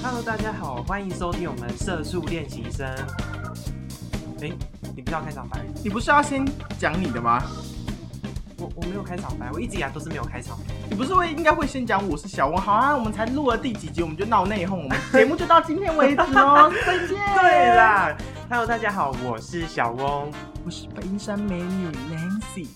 [0.00, 2.86] Hello，大家好，欢迎收听我们社畜练习生。
[4.40, 4.50] 哎，
[4.94, 5.60] 你不是要开场白？
[5.82, 6.46] 你不是要先
[6.78, 7.42] 讲你的吗？
[8.58, 10.74] 我我没有开场白，我一直以来都是没有开场白。
[10.88, 12.62] 你不是会应该会先讲我是小王？
[12.62, 17.18] 好啊，我们才录了第几集，我们就闹内讧，我们节目就到今天为止哦， 再见。
[17.40, 18.16] 对啦
[18.48, 20.30] ，Hello，大家好，我是小翁。
[20.64, 22.68] 我是冰山美女 Nancy。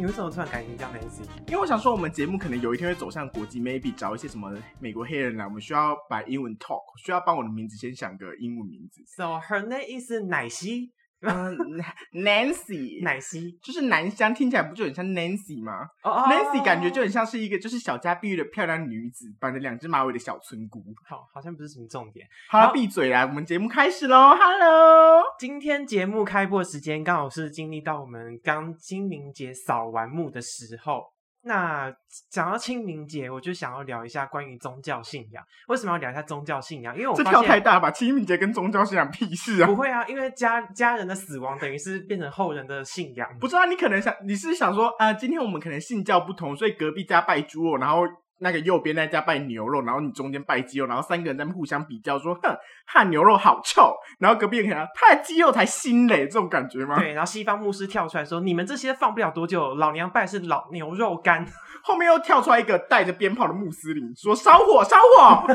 [0.00, 1.28] 你为什么突然改名叫 Nancy？
[1.46, 9.04] 因为我想说，我们节目可能有一天会走向国际，maybe 找一些什么美国黑人来，我们需要把英文 talk，需要帮我的名字先想个英文名字。
[9.06, 10.90] So her name is 奶昔，
[11.22, 11.56] 嗯，
[12.14, 13.58] Nancy，奶昔。
[13.62, 20.82] 就是南香，听起来不就很像 Nancy 吗、哦哦 n a n c y 感觉就很像是一个就是小家碧玉的漂亮女子，绑着两只马尾的小村姑。
[21.06, 22.26] 好，好像不是什么重点。
[22.48, 23.26] 好了，好闭嘴啦！
[23.26, 25.22] 我们节目开始喽，Hello。
[25.38, 31.12] 今天节目开播时间刚好是经历到我们刚清明节扫完墓的时候。
[31.42, 31.90] 那
[32.30, 35.42] 讲到清明节，我就想要聊一下关于宗教信仰。
[35.68, 36.94] 为什么要聊一下宗教信仰？
[36.94, 37.90] 因为我这跳太大了吧？
[37.90, 39.66] 清明节跟宗教信仰屁事啊！
[39.66, 43.26] 不会啊，因为家家人的死亡等于是变成后人的信仰。
[43.40, 48.02] 不知道你可能想，你是想说啊、今天我们可能信教不同，所以隔壁家拜猪肉，然后
[48.40, 56.98] 那个右边那家拜牛肉，然后你中间拜鸡肉，然后三个人在互相比较说，哼，汉牛肉好臭，然后隔壁人可能他的鸡肉才新嘞，这种感觉吗？
[56.98, 61.46] 对，然后西方牧师跳出来说：“你们这些放不了多久，老娘拜的是老牛肉干。
[61.82, 65.46] 后面又跳出来一个带着鞭炮的穆斯林，说烧火烧火。”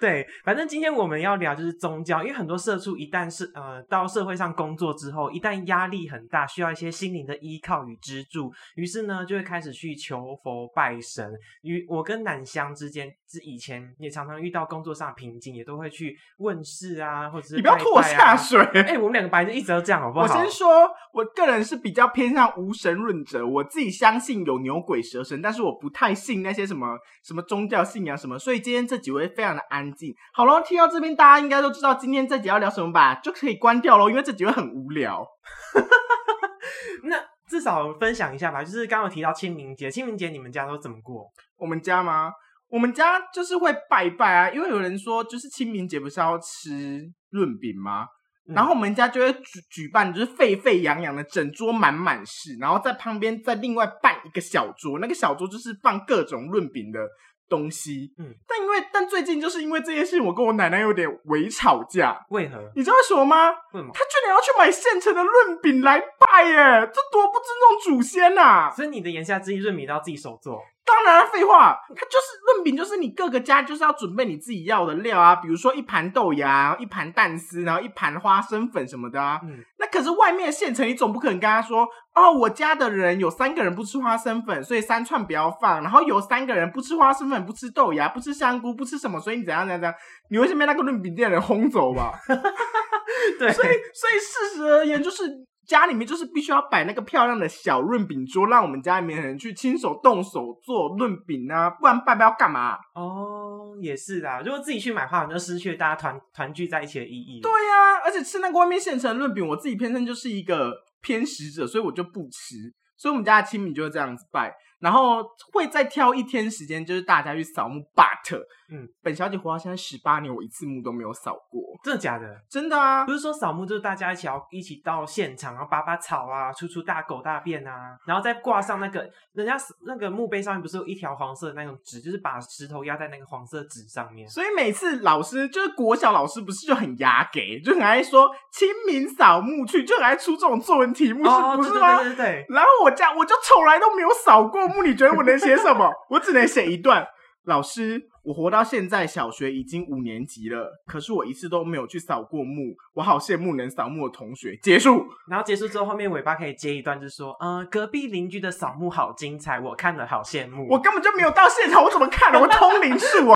[0.00, 11.32] 对，反正今天我们要聊就是宗教，因为很多社畜一旦是呃到社会上工作之后，一旦压力很大，需要一些心灵的依靠与支柱，于是呢就会开始去求佛拜神。
[11.62, 18.36] 与我跟南香之间，是以前也常常遇到工作上的瓶颈，也都会去问事啊，或者是你不要拖我下。
[18.36, 18.60] 水。
[18.74, 20.24] 哎、我们两个本来就一直都这样，好不好？
[20.24, 30.14] 我先说，我个人是比较偏向无神论者，我自己相信有牛鬼蛇神，但是我不太信那些什么什么宗教信仰什么，所以今天这几位非常的安静。
[30.32, 35.26] 好了，听到这边大家应该都知道今天这集要聊什么吧，就可以关掉喽，因为这几位很无聊。
[37.04, 37.16] 那
[37.48, 41.30] 至少分享一下吧，就是刚刚有提到清明节，清明节你们家都怎么过？
[41.56, 42.32] 我们家吗？
[42.68, 48.04] 我们家就是会拜拜啊，因为有人说就是清明节不是要吃润饼吗？
[48.48, 57.00] 嗯然后我们家就会举举办，就是沸沸扬扬的，整桌满满是，然后在旁边再另外办一个小桌，那个小桌就是放各种润饼的
[57.48, 58.12] 东西。
[58.18, 62.56] 嗯，但因为但最近就是因为这件事情，我跟我奶奶有点微吵架，为何？
[62.74, 63.50] 你知道为什么吗？
[63.72, 63.90] 为什么？
[63.92, 66.54] 她居然要去买现成的润饼来拜耶，
[66.92, 70.60] 这多不尊重祖先呐、所以你的言下之意，润饼都要自己手做。
[70.86, 79.40] 当然了，废话，它就是润饼，就是你各个家就是要准备你自己要的料啊，比如说一盘豆芽，一盘蛋丝，然后一盘花生粉什么的啊。
[79.44, 89.94] 嗯，那可是外面的现成，你总不可能跟他说，哦，我家的人有三个人不吃花生粉，所以三串不要放，然后有三个人不吃花生粉，不吃豆芽，不吃香菇，不吃什么，所以你怎样怎样怎样，
[90.30, 92.10] 你为什么被那个润饼店的人轰走吧？
[93.38, 95.22] 对，所以，所以事实而言，就是
[95.66, 102.78] 家里面就是必须要摆那个漂亮的小润饼桌，让我们家里面的人去亲手动手做润饼啊，不然拜拜要干嘛？
[102.94, 104.40] 哦，也是啦。
[104.44, 107.40] 如果自己去买的话，你就失去大家团团聚在一起的意义。
[107.40, 112.72] 对呀、而且吃那个外面现成的润饼，我自己偏生就是一个偏食者，所以我就不吃。
[112.96, 117.80] 所以我们家的清明就是这样子拜，然后会再挑一天时间，就是大家去扫墓。
[117.96, 122.26] But，嗯，本小姐活到现在十八年，我一次墓都没有扫过，真的假的？
[122.50, 123.12] 真的啊不。
[123.12, 129.56] 是说扫墓就是大家一起要一起到现场，然后拔拔草啊，出出大狗大便啊，然后再挂上那个人家
[129.86, 134.28] 那个墓碑上面不是有一条黄色的那种纸，就是把石头压在那个黄色纸上面。
[134.28, 141.96] 所以每次老师就是国小老师，不是就很牙给，就很爱说清明扫墓去，就很爱出这种作文题目，哦，是不对对是吗？
[142.02, 145.90] 对对对，然后我家我就从来都没有扫过墓，你觉得我能写什么？
[146.10, 147.06] 我只能写一段。
[147.46, 154.58] 老师，我活到现在小学已经五年级了，可是我一次都没有去扫过墓，我好羡慕能扫墓的同学。
[154.62, 155.06] 结束。
[155.28, 160.66] 然后结束之后，后面尾巴可以接一段，就说，嗯、隔壁邻居的扫墓好精彩，我看了好羡慕。
[160.70, 162.32] 我根本就没有到现场，我怎么看？
[162.40, 163.34] 我通灵术哦。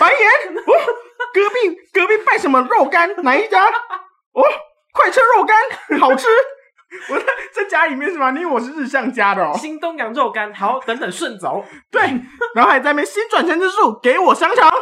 [0.00, 0.72] 白岩，哦，
[1.32, 3.14] 隔壁隔壁拜什么肉干？
[3.22, 3.64] 哪一家？
[3.64, 4.42] 哦，
[4.92, 6.26] 快吃肉干，好吃。
[7.12, 8.30] 我在在家里面是吗？
[8.30, 9.52] 你我是日向家的哦？
[9.58, 11.62] 新东阳肉干，好， 等等顺走。
[11.90, 12.00] 对，
[12.54, 14.70] 然后还在那边新转成之术，给我香肠，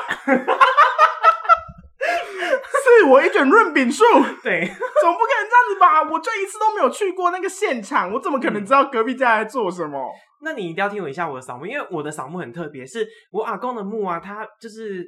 [1.99, 4.05] 赐我一卷润饼树，
[4.43, 4.64] 对，
[5.00, 6.03] 总不可能这样子吧？
[6.05, 10.08] 我就一次都没有去过那个现场，我怎么可能知道隔壁家在做什么？
[10.43, 15.05] 那你一定要听我一下我的扫墓，因为我的扫墓很特别，是我阿公的墓啊，他就是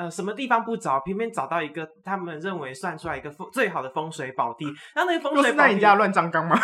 [0.00, 4.64] 呃什么地方不找，偏偏找到一个他们认为算出来一个风最好的风水宝地。
[4.94, 6.56] 然后那个风水宝地，是在你家乱葬岗吗？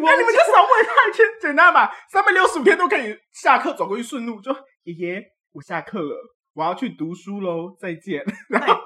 [0.00, 1.94] 那你们家扫墓也太天简单了吧？
[2.10, 4.50] 三百六十五天都可以下课走过去顺路，就
[4.84, 5.22] 爷爷
[5.52, 6.16] 我下课了，
[6.54, 8.24] 我要去读书喽，再见。
[8.48, 8.80] 然后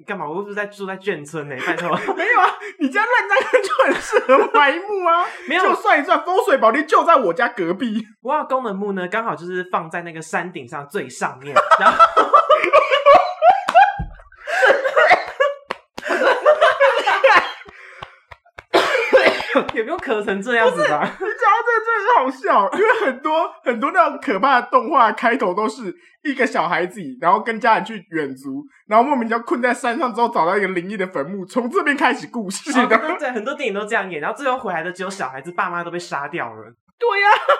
[0.00, 0.26] 你干嘛？
[0.26, 5.26] 我又不是在住在眷村呢、拜托， 没有啊，你这样乱葬坑就很适合埋墓啊。
[5.46, 8.02] 没有就算一算，风水宝地就在我家隔壁。
[8.22, 11.98] 我阿公的墓呢，刚好就是放在那个山顶上最上面，然后。
[19.80, 21.00] 有没有咳成这样子吧？
[21.20, 32.96] 你讲到这个真的是好笑，因为很多很多那种可怕的动画开头都是一个小孩子，然后跟家人去远足，然后莫名其妙困在山上之后找到一个灵异的坟墓，从这边开始故事哦的。
[32.96, 36.74] 对对对，很多电影都这样演，然后最后回来的只有小孩子，爸妈都被杀掉了。
[36.98, 37.52] 对呀、我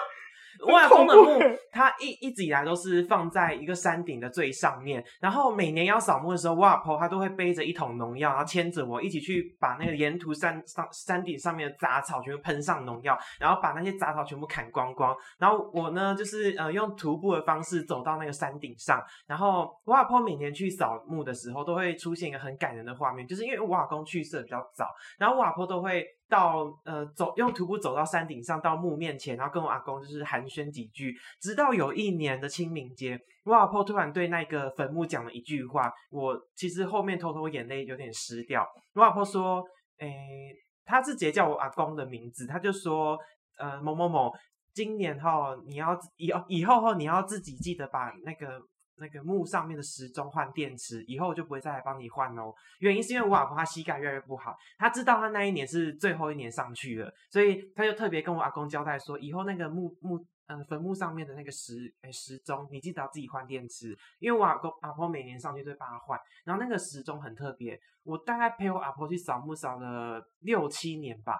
[0.67, 5.03] 阿公的墓很恐怖欸，他一一直以来都是放在一个山顶的最上面。
[5.19, 15.15] 然后每年要扫墓的时候，我阿婆他都会背着一桶农药，然后牵着我一起去把那个沿途山上山顶上面的杂草全部喷上农药，然后把那些杂草全部砍光光。
[15.37, 19.01] 然后我呢，就是呃用徒步的方式走到那个山顶上。
[19.27, 24.87] 然后我阿婆每年去扫墓的时候，都会出现一个很感人的画面，就是因为我阿公去世的比较早，
[25.17, 38.65] 然后我阿婆都会到呃走用徒步走到山顶上，到墓面前，然后跟我阿公就是寒暄几句，直到有一年的清明节，我阿婆突然对那个坟墓讲了一句话，我其实后面偷偷眼泪有点湿掉。
[38.93, 39.61] 我阿婆说，
[39.97, 40.55] 诶，
[40.85, 43.19] 她是直接叫我阿公的名字，她就说，
[43.57, 44.31] 呃某某某，
[44.73, 48.61] 今年哈你要以以后后你要自己记得把那个。
[49.01, 52.53] 那个墓上面的时钟换电池，以后我就不会再来帮你换哦。
[52.79, 66.19] 原因是因为我阿婆她膝盖越来越不好，她知道她那一年是最后一年上去了，所以她就特别跟我阿公交代说，以后那个墓墓呃坟墓上面的那个时诶时钟，你记得要自己换电池，因为我阿公阿婆每年上去都会帮他换。
[66.45, 71.39] 然后那个时钟很特别，我大概陪我阿婆去扫墓扫了六七年吧，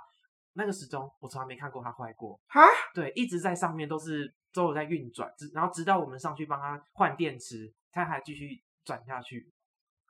[0.54, 2.40] 那个时钟我从来没看过它坏过。
[2.48, 2.62] 哈，
[2.94, 9.48] 对，一直在上面都是都有在运转，直然后直到我们上去帮他换电池，它还继续转下去。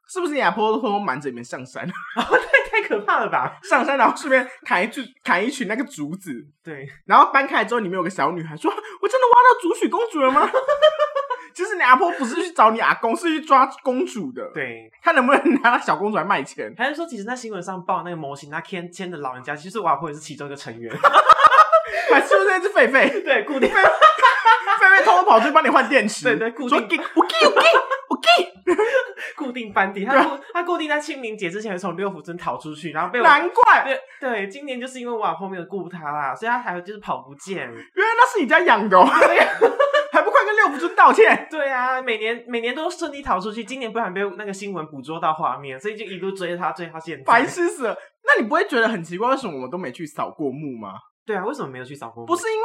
[0.08, 1.88] 是不是你阿婆偷偷瞒着你们上山？
[1.88, 3.58] 太太可怕了吧？
[3.64, 6.32] 上山然后顺便砍一群砍一群那个竹子，
[6.64, 8.70] 对，然后搬开来之后，里面有个小女孩说
[9.02, 10.50] ：“我真的挖到竹许公主了吗？”
[11.54, 16.74] 其实你阿婆不是去找你阿公，是去抓公主的。，对，他能不能拿那小公主来卖钱。
[16.78, 20.94] 还是说，其实那新闻上报那个模型，他牵牵的老人家，其实我阿婆也是其中一个成员。
[22.10, 23.24] 还 是不是那只狒狒？
[23.24, 23.70] 对，固定，
[24.80, 26.26] 狒狒偷偷跑去帮你换电池。
[26.26, 27.68] 对对固定我给我给
[28.10, 28.52] 我给。
[29.36, 33.24] 固定班底，他固他固定在清明节之前从六福村逃出去，然后被我。
[33.24, 37.58] 难怪，对对，今年就是因为我阿婆没有顾他啦，所以他才会就是跑不见。
[37.58, 39.04] 原来那是你家养的、哦，
[40.14, 41.48] 还不快跟六福村道歉？
[41.50, 47.24] 对啊，每年每年都顺利逃出去，今年不然被那个新闻捕捉到画面，所以就一路追着他追他现在。
[47.24, 47.98] 白痴死了！
[48.24, 50.94] 那你不会觉得很奇怪，为什么我们都没去扫过墓吗？
[51.32, 52.28] 对啊，为什么没有去扫过墓？
[52.28, 52.64] 不是因为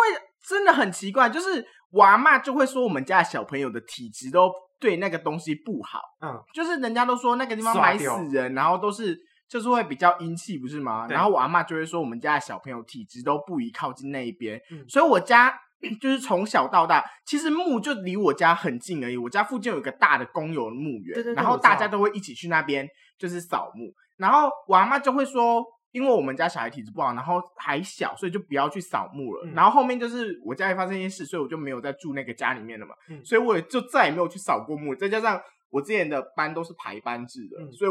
[0.48, 9.16] 真的很奇怪，就是我阿嬷就会说我们家的小朋友的体质都对那个东西不好，嗯，就是人家都说那个地方埋死人，然后都是
[9.48, 11.06] 就是会比较阴气，不是吗？
[11.08, 15.58] 然后我阿妈就会说我们家的小朋友体质都不宜靠近那一边，嗯所以我家。
[16.00, 19.16] 就是从小到大，其实墓就离我家很近而已。
[19.16, 23.92] 我家附近有一个大的公有墓园，对对对然后大家都会一起去那边，就是扫墓。
[24.16, 25.62] 然后我阿妈就会说，
[25.96, 29.46] 因为我们家小孩体质不好，然后还小，所以就不要去扫墓了。
[29.46, 32.94] 嗯然后后面就是我家里发生一件事，所以我就没有再住那个家里面了嘛。
[33.08, 34.94] 嗯所以我也就再也没有去扫过墓。
[34.94, 35.40] 再加上
[35.70, 37.90] 我之前的班都是排班制的，嗯所以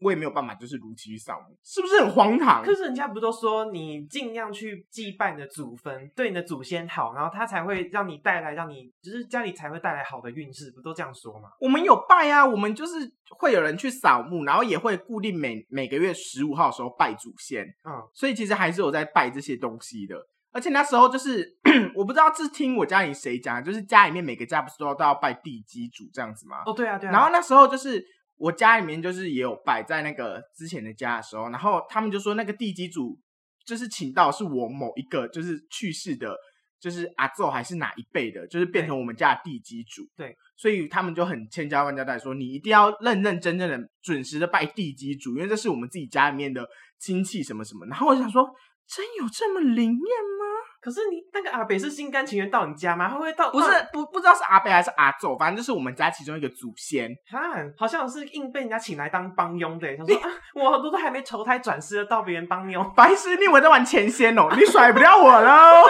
[0.00, 2.62] 我也没有办法就是如期去扫墓，是不是很荒唐？
[2.62, 11.48] 可是人家不都说你尽量去祭拜你的祖坟，对你的祖先好，然后他才会让你带来，让你就是家里才会带来好的运势，不都这样说吗？
[11.60, 20.16] 我们有拜啊，我们就是会有人去扫墓，然后也会固定每每个月十五号的时候拜祖先，嗯，所以其实还是有在拜这些东西的。
[20.52, 21.52] 而且那时候就是
[21.96, 26.62] 我不知道是听我家里谁讲，就是家里面每个家不是都要都要拜地基主这样子吗？
[26.64, 27.12] 哦，对啊，对啊。
[27.12, 28.00] 然后那时候就是
[28.36, 33.18] 我家里面就是也有摆，在那个之前的家的时候，然后他们就说那个地基主
[33.64, 36.36] 就是请到是我某一个就是去世的，
[36.80, 40.02] 就是阿奏还是哪一辈的，就是变成我们家的地基主。
[40.16, 46.66] 对，所以他们就很千家万交代说，你一定要认认真真的、准时的拜地基主，因为这是我们自己家里面的
[46.98, 47.86] 亲戚什么什么。
[47.86, 48.46] 然后我就想说，
[48.86, 50.44] 真有这么灵验吗？
[50.80, 53.08] 可是你那个阿北是心甘情愿到你家吗？
[53.08, 57.10] 他会不会到不是不不知道是阿北还是阿昼，反正就是我们家其中一个祖先。
[57.30, 57.40] 哈，
[57.78, 59.96] 好像是硬被人家请来当帮佣的耶。
[59.98, 62.92] 他说啊，我很多都还没投胎转世，到别人帮佣。
[62.94, 64.48] 白痴，你以为在玩前仙哦？
[64.54, 65.84] 你甩不掉我喽！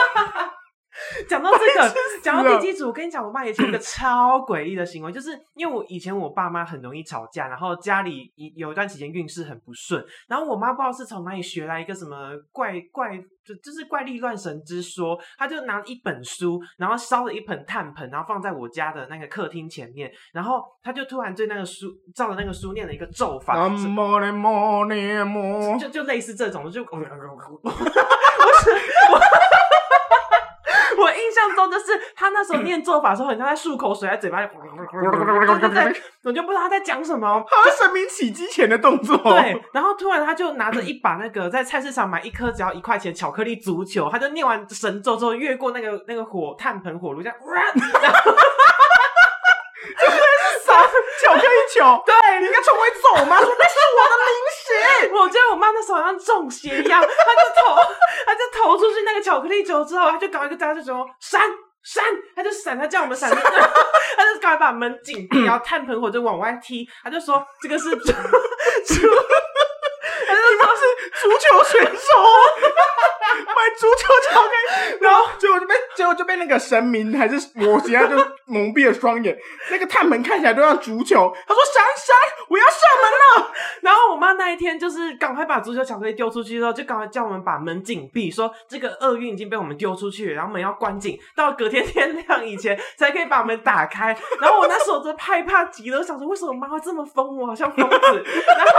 [1.29, 23.55] 讲到这个 讲到了地基主，我跟你讲，我妈以前有个超诡异的行为，就是因为我以前我爸妈很容易吵架，然后家里一有一段期间运势很不顺，然后我妈不知道是从哪里学来一个什么怪怪，就就是怪力乱神之说，她就拿一本书，然后烧了一盆炭盆，然后放在我家的那个客厅前面，然后她就突然对那个书照着那个书念了一个咒法，
[25.79, 26.85] 就就类似这种，就
[31.25, 37.27] 印象中就是他那时候念做法的时候，很像在漱口水，在嘴巴里，对对对，我就不知道他在讲什么。
[37.27, 39.17] 好像神明起机前的动作。
[39.17, 47.37] 对，然后突然他就拿着一把那个在菜市场买一颗只要一块钱巧克力足球，他就念完神咒之后，越过那个那个火炭盆火炉，这样，
[48.03, 48.54] 然后啥
[51.25, 52.03] 巧克力球？
[52.05, 53.41] 对，你应该冲回走吗？
[53.43, 55.15] 说那是我的零食。
[55.15, 57.09] 我觉得我妈那时候好像中邪一样，她就
[57.63, 57.75] 投，
[58.27, 61.41] 她就投出去那个巧克力球之后，她就搞一个大家就说闪
[61.83, 62.05] 闪，
[62.37, 68.13] 她就闪，她叫我们闪， 她就赶快把门紧闭，然后炭盆火就往外踢，她就说这个是主，主
[68.95, 69.64] 你妈
[70.65, 70.83] 他是
[71.21, 72.09] 足球选手，
[73.47, 78.17] 买足球巧克力，然后结果就被结果就被那个神明还是魔形，啊就
[78.47, 79.37] 蒙蔽了双眼。
[79.71, 82.17] 那个探门看起来都像足球，他说闪闪，
[82.49, 83.53] 我要上门了。
[83.83, 94.17] 然后我妈那一天就是赶快把足球巧克力丢出去之后，就赶快叫我们把门紧闭，说这个厄运已经被我们丢出去，然后门要关紧，到隔天天亮以前才可以把门打开。
[94.41, 97.97] 然后我那时候真害怕极了，我想说为什么我妈这么疯我，好像疯子。
[97.99, 98.73] 然后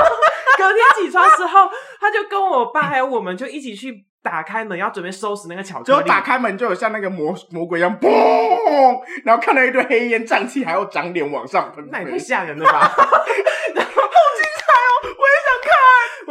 [0.57, 5.85] 隔天起床之后，她就跟我爸还有我们就一起去打开门，要准备收拾那个巧克力。
[5.85, 8.09] 结果打开门就有像那个魔魔鬼一样，嘣，
[9.23, 12.19] 然后看到一堆黑烟瘴气，还要长脸往上喷那也太飞。
[12.19, 12.91] 吓人了吧！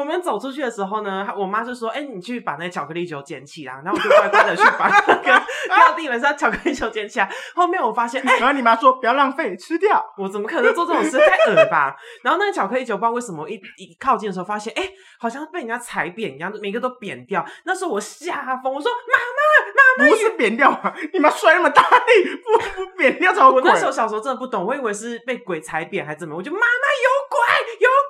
[0.04, 5.22] 我们走出去的时候呢，我妈就说：“哎、你去把那巧克力球捡起来。”然后我就乖乖的去把那个
[5.74, 7.30] 掉地板上巧克力球捡起来。
[7.54, 10.04] 后面我发现，哎、然后你妈说不要浪费，吃掉。
[10.18, 11.16] 我怎么可能做这种事？
[11.18, 11.96] 太恶吧！
[12.22, 14.86] 然后那个巧克力球不知道为什么一一靠近的时候，发现哎、
[15.18, 17.42] 好像被人家踩扁一样，每个都扁掉。
[17.64, 20.92] 那时候我吓疯，我说妈妈，妈妈不是扁掉吗？
[21.14, 23.62] 你妈摔那么大力，不不扁掉怎么鬼。
[23.62, 27.38] 我那时候小时候真的不懂，我以为是被鬼踩扁还是怎么，我就妈妈有鬼
[27.80, 28.03] 有鬼，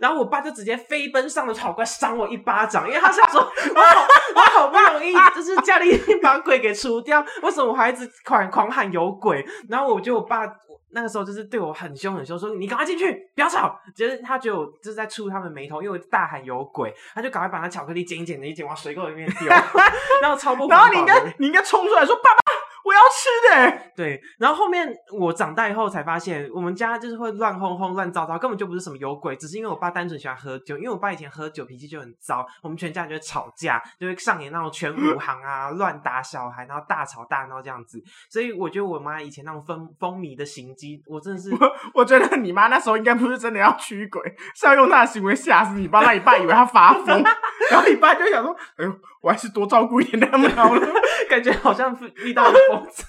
[0.00, 9.44] 然后我爸就直接飞奔上了跑过来赏我一巴掌，因为他想说我好我好不容易 就是家里把鬼给除掉，为什么我还一直狂狂喊有鬼？
[9.68, 10.46] 然后我觉得我爸。
[10.92, 13.78] 那个时候就是对我很凶很凶，说你赶快进去，不要吵。
[13.96, 19.48] 就是他觉得我就是在触他们眉头，因为我大喊有鬼，他就赶快把那巧克力捡一捡的一捡往水沟里面丢，
[20.20, 20.90] 然后超不环保的。
[20.90, 22.40] 然后你应该你应该冲出来说爸爸，
[22.84, 23.82] 我要吃的。
[23.96, 30.76] 对，然后后面我长大以后才发现，我们家就是会乱哄哄、乱糟糟，根本就不是什么有鬼，只是因为我爸单纯喜欢喝酒。
[30.78, 38.02] 因为我爸以前喝酒脾气就很糟，我们全家人就会吵架，就会上演那种全武行啊、乱打小孩，然后大吵大闹这样子。
[38.30, 41.50] 所以我觉得我妈以前那种风风靡的行迹，我真的是
[41.92, 44.22] 我觉得你妈那时候应该不是真的要驱鬼，
[44.54, 47.22] 是要用她的行为吓死你爸，让你爸以为他发疯，
[47.70, 50.88] 然后你爸就想说：“哎呦，我还是多照顾一点他们好了。
[51.28, 53.04] 感觉好像遇到了 疯子。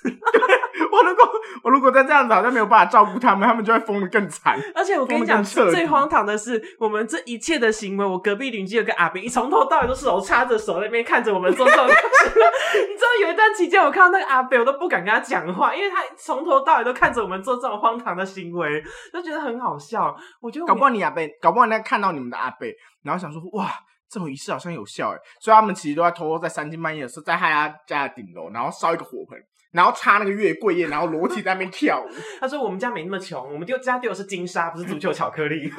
[0.91, 1.31] 我如果
[1.63, 4.59] 我如果再这样子，好像没有办法照顾他们，他们就会疯的更惨。
[4.73, 11.93] 而且我跟你讲，疯得更彻底最荒唐的是，我们这一切的行为，我隔壁邻居有个阿伯，一从头到尾都是手插着手在那边看着我们做这种事。
[11.93, 18.81] 你知道有一段期间，我看到那个阿伯，我都不敢跟他讲话，因为他从头到尾都看着我们做这种荒唐的行为，
[19.13, 20.15] 就觉得很好笑。
[20.41, 23.69] 我觉得搞不好你阿贝，搞不好人家看到你们的阿贝，然后想说：哇，
[24.11, 29.39] 这种仪式好像有效哎，所以他们其实都在偷偷在三更半夜的时候，在他家的顶楼，然后烧一个火盆，
[29.71, 32.09] 然后插那个月桂叶，然后裸体在那边跳舞。
[32.41, 35.71] 他说我们家没那么穷，我们丢家丢的是金沙，不是足球巧克力。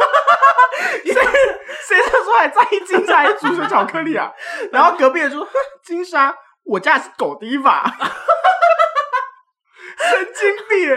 [1.04, 4.32] 谁谁这时候还在意金沙还是足球巧克力啊？
[4.72, 5.52] 然后隔壁人说：哼
[5.84, 6.34] 金沙，
[6.64, 7.84] 我家的是狗迪吧。
[9.98, 10.88] 神经病！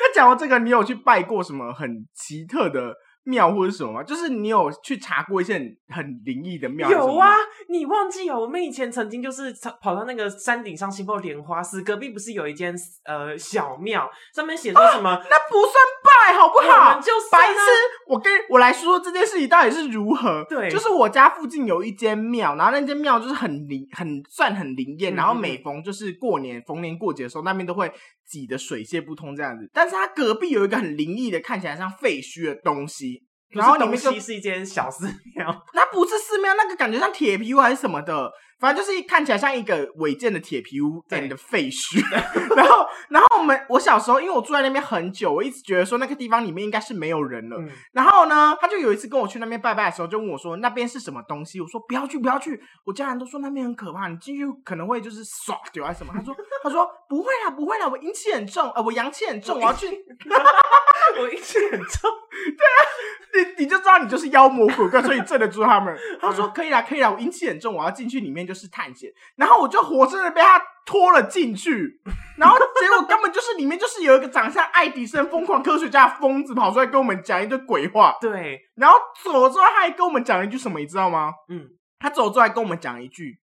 [0.00, 4.02] 那讲到这个，你有去拜过什么很奇特的庙或者什么吗？
[4.02, 6.90] 就是你有去查过一些很很灵异的庙？
[6.90, 7.34] 有啊，，
[7.68, 8.38] 你忘记了？
[8.38, 15.10] 我们以前曾经就是跑到那个山顶上信奉莲花寺，隔壁不是有一间呃小庙，上面写着什么？
[15.10, 17.02] 那不算拜好不我好们？
[17.02, 17.60] 就算啊白痴！
[18.06, 20.44] 我跟我来说说这件事情到底是如何。
[20.48, 25.14] 对就是我家附近有一间庙，然后那间庙就是很灵，很算很灵验。
[25.14, 27.90] 嗯然后每逢就是过年、逢年过节的时候，那边都会
[28.26, 29.68] 挤得水泄不通这样子。
[29.72, 33.22] 但是它隔壁有一个很灵异的，看起来像废墟的东西，
[33.54, 35.06] 然后里面就西是一间小寺
[35.36, 38.30] 庙， 那不是寺庙，那个感觉像铁皮屋还是什么的，
[38.60, 42.02] 反正就是看起来像一个违建的铁皮屋对 and 废墟。
[42.56, 47.56] 然后，然后我们我小时候，因为我住在那边很久，我一直觉得说那个地方里面应该是没有人了。
[47.58, 51.60] 嗯，然后呢，他就有一次跟我去那边拜拜的时候，就问我说那边是什么东西？
[51.60, 52.60] 我说不要去，不要去。
[52.84, 56.12] 我家人都说那边很可怕，你进去可能会就是耍丢还是什么。
[56.14, 59.86] 他说他说不会啦，不会啦，我阴气很重，呃，我阳气很重，我要去。
[61.18, 62.10] 我阴气很重，
[63.34, 65.96] 你你就知道你就是妖魔鬼怪，所以镇得住他们。
[66.20, 69.10] 他说可以啦，可以啦，我阴气很重，我要进去里面就是探险。
[69.36, 72.00] 然后我就活生生被他拖了进去，
[72.38, 78.16] 然后结果根本就是里面就是有一个长相爱迪生疯狂科学家的疯子跑出来跟我们讲一堆鬼话。
[78.20, 81.32] 对，然后走了之后他还跟我们讲了一句什么，你知道吗？
[81.48, 81.68] 嗯，
[81.98, 83.38] 他走之后还跟我们讲一句：“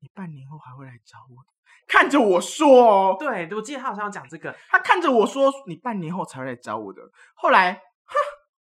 [0.00, 1.50] 你半年后还会来找我的。”
[1.90, 7.02] 看着我说哦，对，我记得他好像要讲这个，他看着我说：“你半年后才会来找我的。”
[7.34, 8.14] 后来，哼，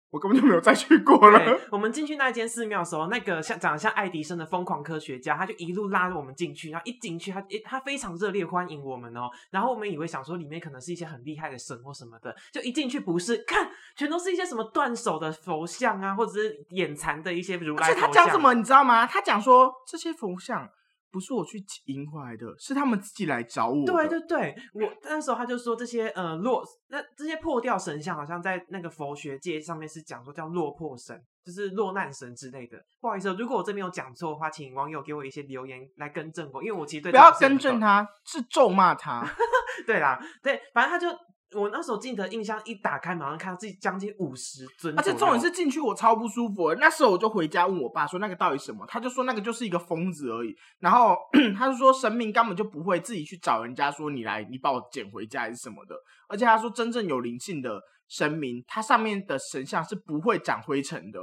[0.10, 1.58] 我根本就没有再去过了。
[1.72, 9.30] 我们进去那间寺庙的时候，那个像长得像爱迪生的疯狂科学家，他就一路拉着我们进去，然后一进去，他他非常热烈欢迎我们哦。
[9.51, 18.08] 然后我们以为想说里面可能是一些很厉害的神或什么的，就一进去不是，看全都是一些什么断手的佛像啊，或者是眼残的一些如来而且他。
[18.10, 19.08] 讲什么，你知道吗？
[19.08, 20.70] 他讲说这些佛像
[21.13, 23.86] 不是我去迎回来的，是他们自己来找我。
[23.86, 31.15] 对对对，我那时候他就说这些呃落那这些破掉神像，好像在那个佛学界上面是讲说叫落魄神，
[31.46, 32.77] 就是落难神之类的。
[33.00, 37.79] 不好意思哦，如果我这边有讲错的话，请网友给我一些留言来更正我，因为我其实对不要更正。
[37.79, 39.24] 他，是咒骂他。
[39.86, 41.08] 对啦，对，反正他就
[41.55, 51.15] 我那时候记得印象一打开，马上看到自己将近五十尊，而且重点是进去我超不舒服，那时候我就回家问我爸说那个到底什么，他就说那个就是一个疯子而已，然后
[51.57, 55.95] 他就说神明根本就不会自己去找人家说你来你把我捡回家还是什么的，
[56.27, 61.19] 而且他说真正有灵性的神明，它上面的神像是不会长灰尘的。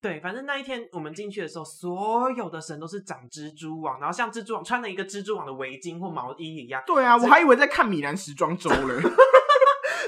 [0.00, 6.82] 对，反正那一天我们进去的时候，所有的神都是长蜘蛛网，然后像蜘蛛网穿了一个蜘蛛网的围巾或毛衣一样。
[6.84, 9.00] 对啊，我还以为在看米兰时装周了。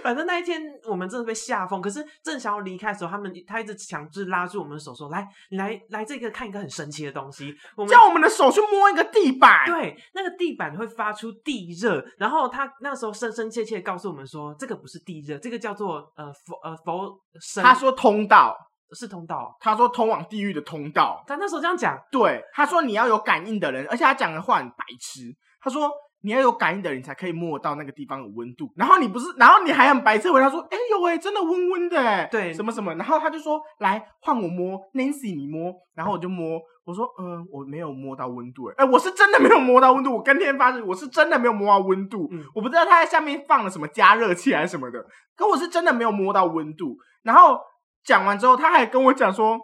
[0.04, 9.64] 反正那一天我们真的被吓疯，可是正想要离开的时候，他们他一直强制拉住我们的手说：“来，你来来这个看一个很神奇的东西。”我们叫我们的手去摸一个地板。
[9.64, 18.54] 对，那个地板会发出地热，然后他那时候深深切切告诉我们说，这个不是地热，这个叫做呃佛呃佛神，他说通道，
[18.92, 21.24] 是通道，他说通往地狱的通道。
[21.26, 25.34] 他那时候这样讲，对，他说你要有感应的人，而且他讲的话很白痴。
[25.62, 25.90] 他说
[26.24, 28.72] 你要有感应的人，才可以摸到那个地方有温度。
[28.76, 32.94] 然后你不是，然后你还很白痴回答说：“哎呦喂，真的温温的哎。”对什么什么。
[32.94, 40.14] 然后他就说：“来换我摸，Nancy 你摸。”然后我就摸，我说：“嗯，我没有摸到温度。”哎，我是真的没有摸到温度。
[40.14, 42.26] 我跟天发誓，我是真的没有摸到温度。
[42.32, 45.04] 嗯我不知道他在下面放了什么加热器还是什么的，
[45.36, 46.96] 可我是真的没有摸到温度。
[47.22, 47.60] 然后
[48.02, 49.60] 讲完之后，他还跟我讲说。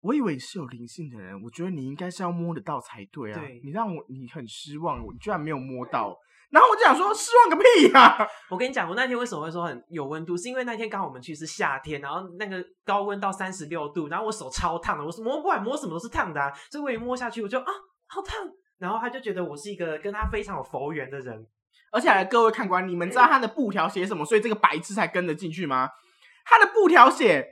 [0.00, 3.38] 我以为你是有灵性的人，我觉得你应该是要摸得到才对啊！
[3.38, 6.18] 对你让我你很失望，我居然没有摸到。
[6.50, 17.72] 然后我就想说，失望个屁呀、 我跟你讲，我那天为什么会说很有温度，是因为那天刚好我们去是夏天，然后那个高温到三十六度，然后我手超烫的，我是摸不管摸什么都是烫的、啊，所以我一摸下去我就啊
[18.08, 18.36] 好烫，
[18.78, 21.46] 然后他就觉得我是一个跟他非常有佛缘的人，
[21.92, 24.24] 而且来各位看官，你们知道他的布条写什么？
[24.24, 25.88] 所以这个白痴才跟得进去吗？
[26.44, 27.46] 他的布条写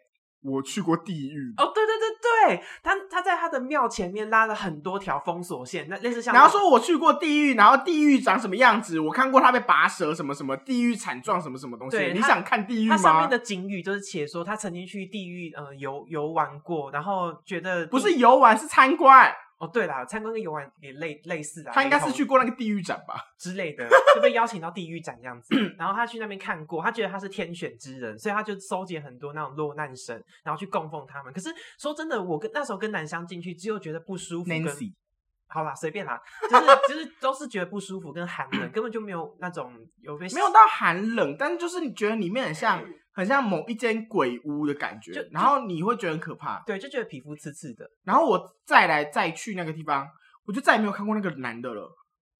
[0.50, 8.98] 我去过地狱，哦，对对对对，他他在他的庙前面拉了很多条封锁线，那类似像然后说我去过地狱，然后地狱长什么样子？
[8.98, 11.96] 我看过他被拔舌什么什么，地狱惨状什么什么东西。
[11.96, 13.30] 对你想看地狱吗他上面？
[13.30, 19.32] 的警语就是写说他曾经去地狱呃游游玩过，然后觉得不是游玩，是参观。
[19.58, 23.22] 哦对啦，参观跟游玩也类类似的，他应该是去过那个地狱展吧？
[23.38, 25.54] 之类的，就被邀请到地狱展这样子。
[25.76, 31.32] 然后他去那边看过，他觉得他是天选之人，所以他就收集很多那种落难神，然后去供奉他们。
[31.32, 34.62] 可是说真的，我跟那时候跟南湘进去，只有觉得不舒服跟。
[34.62, 34.92] Nancy
[35.50, 42.84] 好啦，随便啦，就是就是都是觉得不舒服跟寒冷， 根本就没有那种有被没有到寒冷，但是就是你觉得里面很像
[43.18, 46.62] 很像某一间鬼屋的感就觉，然后你会觉得很可怕。
[46.64, 47.84] 对，就觉得皮肤刺刺的。
[48.04, 50.08] 然后我再来再去那个地方，
[50.46, 51.92] 我就再也没有看过那个男的了，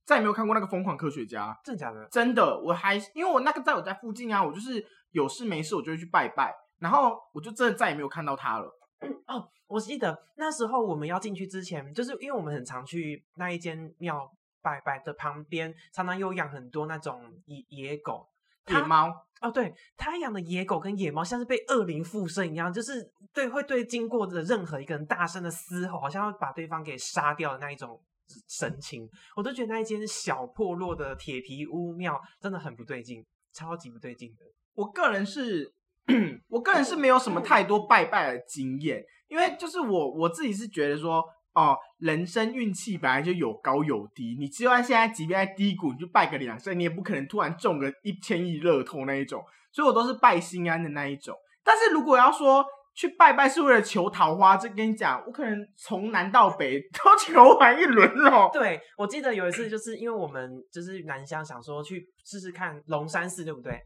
[0.05, 1.53] 再也没有看过那个疯狂科学家。
[1.65, 2.07] 真的假的？
[2.13, 8.71] 真的，我还因为我那个在我在附近啊，我就是有事没事我就会去拜拜，然后我就真的再也没有看到他了。
[9.27, 14.31] 哦，我记得那时候我们要进去之前，就是因为我们很常去那一间庙
[14.63, 18.29] 拜拜的旁边，常常有养很多那种野野狗。
[18.69, 28.01] 它野猫，哦，对，他养的野狗跟野猫像是被恶灵附身一样，就是对会对经过的任何一个人大声的嘶吼，好像要把对方给杀掉的那一种
[28.49, 29.09] 神情。
[29.37, 34.45] 我都觉得那一间小破落的铁皮屋庙真的很不对劲，超级不对劲的。
[34.75, 35.73] 我个人是，
[36.49, 41.25] 我个人是没有什么太多拜拜的经验，因为就是我我自己是觉得说，
[41.59, 49.43] 哦，人生运气本来就有高有低，你就算现在即便在低谷，你就拜个两声，你也不可能突然中个一千亿乐透那一种，
[49.73, 51.35] 所以我都是拜心安的那一种。
[51.65, 58.49] 但是如果要说去拜拜是为了求桃花，这跟你讲，我可能从南到北都求完一轮了。
[58.55, 63.81] 对，我记得有一次，就是因为我们就是南乡想说去试试看龙山寺，对不对？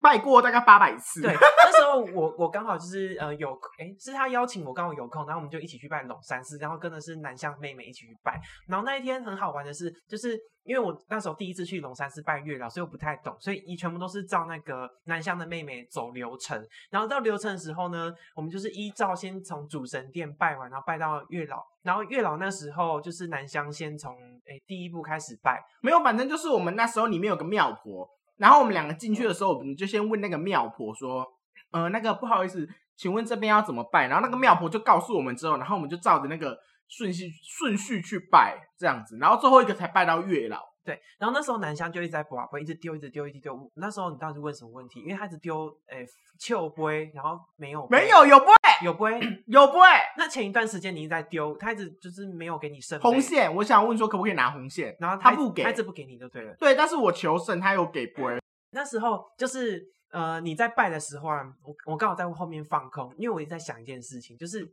[0.00, 1.22] 拜过大概八百次。
[1.22, 8.40] 对，那时候我我刚好就是呃有哎是他邀请我刚好有空，然后我们就一起去拜龙山寺，然后跟的是南向妹妹一起去拜。
[8.68, 16.64] 然后那一天很好玩的是，就是因为我那时候第一次去龙山寺拜月老，所以我不太懂，所以一全部都是照那个南向的妹妹走流程。
[16.90, 24.14] 然后到流程的时候呢，我们就是依照先从主神殿拜完，然后拜到月老，然后月老那时候就是南香先从
[24.46, 28.08] 诶第一步开始拜，没有，反正就是我们那时候里面有个庙婆。
[28.38, 31.26] 然后我们两个进去的时候，我们就先问那个庙婆说
[31.70, 40.62] ：“呃，那个不好意思，请问这边要怎么拜？”然后那个庙婆就告诉我们之后，然后我们就照着那个顺序顺序去拜，这样子，然后最后一个才拜到月老。
[40.88, 43.70] 对，然后那时候南香就一直在播，不一直丢，一直丢，一直丢。
[43.74, 45.00] 那时候你当时问什么问题？
[45.00, 46.06] 因为他一直丢，诶，
[46.38, 48.46] 秋杯，然后没有，没有，有杯，
[48.82, 49.78] 有杯，有杯。
[50.16, 53.54] 那前一段时间你一直在丢，他一直就是没有给你胜红线。
[53.56, 54.96] 我想问说，可不可以拿红线？
[54.98, 56.54] 然后他不给，他一直不给你就对了。
[56.58, 58.22] 对，但是我求胜，他有给杯。
[58.72, 64.66] 那时候就是呃，你在拜的时候啊，我我刚好在后面放空，因为我一直在想一件事情，就是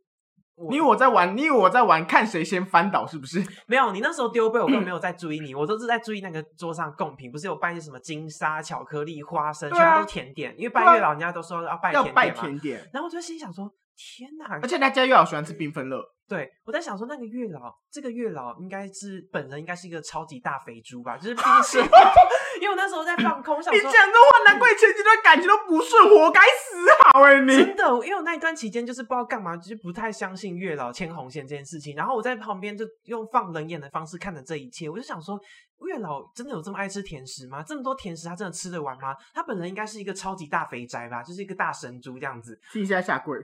[0.70, 3.44] 你以为我在玩，你以为我在玩看谁先翻倒是不是？
[3.68, 14.60] 没有，你那时候丢杯，我根本没有在注意你，我都是在注意那个桌上贡品，不是有拜些什么金沙、巧克力、花生，全部都甜点，因为拜月老人家都说要拜要拜甜点，然后我就心想说，天哪！
[14.62, 16.04] 而且那家月老喜欢吃缤纷乐。
[16.28, 21.16] 对，我在想说，那个月老，这个月老应该是本人，应该是一个超级大肥猪吧？
[21.16, 21.78] 就是平时，
[22.60, 27.40] 因为我那时候在放空，想你讲这话，难怪前几段感情都不顺，活该死好哎！
[27.42, 31.96] 你真的，因为我那一段期间就是不知道干嘛，就是不太相信月老牵红线这件事情。
[31.96, 35.40] 然后我在旁边就用放冷眼的方式看着这一切，我就想说，
[35.86, 37.62] 月老真的有这么爱吃甜食吗？
[37.62, 39.16] 这么多甜食，他真的吃得完吗？
[39.32, 42.60] 他本人应该是一个超级大肥宅吧，就是一个大神猪这样子。
[42.74, 43.38] 替下下跪。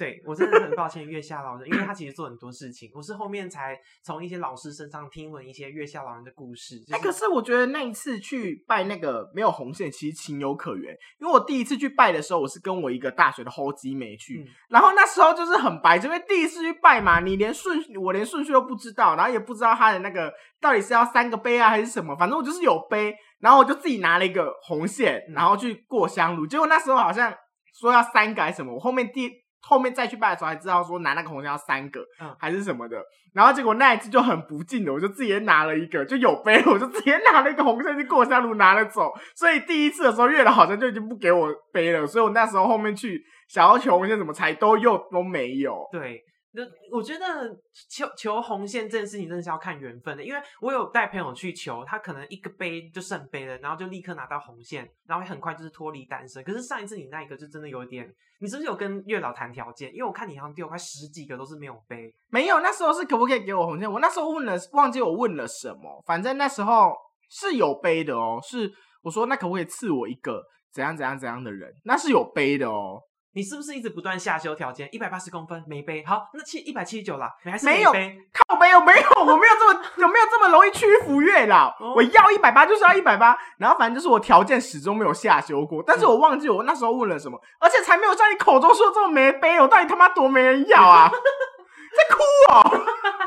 [0.00, 6.82] 对我真的很抱歉月下老人，因为他其实做很多事情，我是后面才从一些老师身上听闻一些月下老人的故事。
[6.90, 10.96] 哎，可是我觉得那一次去拜那个没有红线，其实情有可原。
[11.20, 20.32] 因为我第一次去拜的时候，我是跟我一个大学的后基妹去，然后那时候就是很白，因为第一次去拜嘛，你连顺我连顺序都不知道，然后也不知道他的那个
[20.62, 26.46] 到底是要三个杯啊还是什么，反正我就是有杯，然后我就自己拿了一个红线，然后去过香炉。
[26.46, 27.30] 结果那时候好像
[27.78, 29.30] 说要三改什么，我后面第。
[29.60, 32.00] 后面再去拜的时候，才知道说拿那个红线要三个，
[32.38, 33.02] 还是什么的。
[33.32, 39.12] 然后结果那一次就很不敬的，我就直接拿了一个，就有杯，我就直接拿了一个红线去过香炉拿了走。
[39.36, 42.06] 所以第一次的时候，月老好像就已经不给我杯了。
[42.06, 45.86] 所以我那时候后面去想要求红线怎么才都又都没有。
[45.92, 46.20] 对。
[46.52, 47.56] 就我觉得
[47.88, 56.42] 求求红线这件事情真的是要看缘分的，因为我有带朋友去求，他可能一个杯就圣杯了，然后就立刻拿到红线，然后很快就是脱离单身。
[56.42, 59.92] 可是上一次你那一个就真的有点，你是不是有跟月老谈条件？
[59.94, 62.58] 因为我看你好像丢快十几个都是没有杯，没有。
[62.58, 63.90] 那时候是可不可以给我红线？
[63.90, 66.92] 我那时候问了，忘记我问了什么，反正那时候
[67.30, 68.40] 是有杯的哦。
[68.42, 68.68] 是
[69.02, 71.72] 我说那可不可以赐我一个怎样怎样怎样的人？
[71.84, 73.00] 那是有杯的哦。
[73.32, 74.88] 你是不是一直不断下修条件？
[74.92, 78.18] 一百八十公分没背，好，那七一百七十九了，你还是没有背？
[78.32, 79.20] 靠背有没有？
[79.20, 81.72] 我没有这么有没有这么容易屈服月老？
[81.94, 85.80] 我要一百八就是要一百八，然后反正就是我条件始终没有下修过。
[85.86, 91.08] 但是我忘记我那时候问了什么，而且才没有像你口中说这么没背，我到底他妈多没人要啊？
[91.96, 92.84] 在哭哦！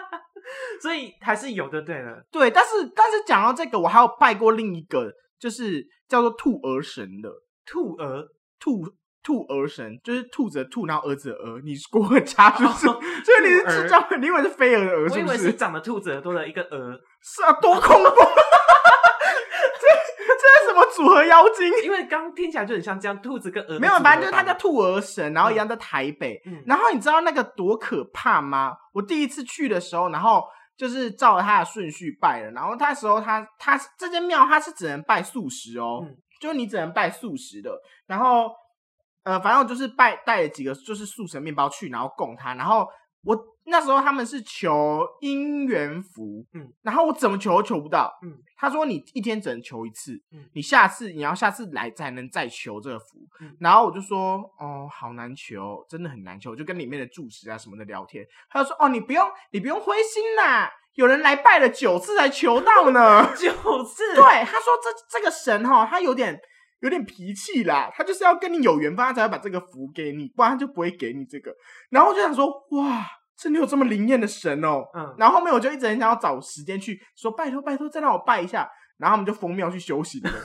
[0.81, 7.29] 所以还是有的，对了，对，但是但是讲到这个，我还有拜过另一个，就是叫做兔儿神的
[7.65, 8.27] 兔儿
[8.59, 8.83] 兔。
[9.23, 12.86] 兔儿神就是兔子的兔，然后儿子的儿，你国文差是不是？
[13.23, 15.09] 所以你是智障，你以为是飞蛾的蛾？
[15.13, 16.99] 我以为是长了兔子耳朵的一个蛾。
[17.21, 18.09] 是啊，多恐怖！
[19.79, 19.88] 这
[20.27, 21.71] 这是什么组合妖精？
[21.83, 23.79] 因为刚听起来就很像这样，兔子跟蛾。
[23.79, 26.41] 没有，反正就是他叫兔儿神，然后一样在台北。
[26.65, 28.73] 然后你知道那个多可怕吗？
[28.93, 30.43] 我第一次去的时候，然后
[30.75, 32.51] 就是照他的顺序拜了。
[32.51, 36.05] 然后那时候他他这间庙他是只能拜素食哦，
[36.41, 37.71] 就是你只能拜素食的。
[38.05, 38.51] 然后。
[39.23, 42.53] 呃，反正我就是拜带了几个就是速神面包去，然后供他。
[42.55, 42.86] 然后
[43.23, 48.38] 我那时候他们是求姻缘符，嗯，然后我怎么求都求不到，嗯。
[48.57, 53.05] 他说你一天只能求一次，嗯，你下次你要下次来才能再求这个福。
[53.59, 56.51] 然后我就说哦，好难求，真的很难求。
[56.51, 64.15] 我就跟里面的住持啊什么的聊天，他就说哦，你不用你不用灰心啦，有人来拜了九次才求到呢， 九次。
[64.15, 66.38] 对，他说这这个神哈，他有点。
[66.84, 71.56] 有点脾气啦，他就是要跟你有缘分，他才会把这个符给你，不然他就不会给你这个。
[71.89, 73.06] 然后我就想说，哇，
[73.38, 74.84] 真的有这么灵验的神哦。
[74.93, 75.15] 嗯。
[75.17, 78.69] 然后后面我就一直很想要找时间去说，拜托拜托，再让我拜一下。
[78.98, 80.30] 然后他们就封庙去修行了。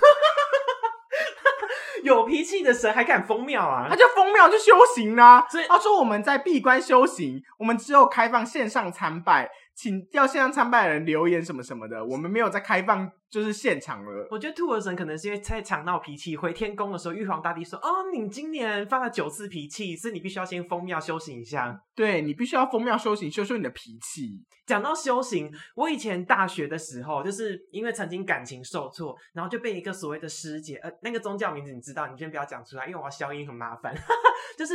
[2.05, 3.97] 有脾气的神还敢封庙啊他？
[3.97, 14.27] 就封庙去修行啦、所以他说我们在闭关修行，我们只有开放线上参拜，请要线上参拜的人留言什么什么的，我们没有在开放就是现场了。
[14.29, 21.81] 我觉得兔儿神可能是因为在强闹脾气，回天宫的时候，玉皇大帝说：“哦，你今年发了九次脾气，所以你必须要先封庙修行一下。
[21.95, 33.95] 对你必须要封庙修行，修修你的脾气。”讲到修行，我以前大学的时候，就是因为曾经感情受挫，然后就被一个所谓的师姐，呃，那个宗教名字你知道，你先不要讲出来，因为我要消音很麻烦。
[34.59, 34.75] 就是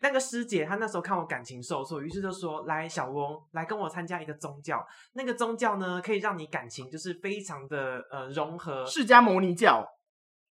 [0.00, 4.86] 那个师姐，她那时候看我感情受挫，于是就说：“来，小翁，来跟我参加一个宗教。
[5.12, 9.86] 那个宗教呢，可以让你感情就是非常的呃融合，释迦牟尼教，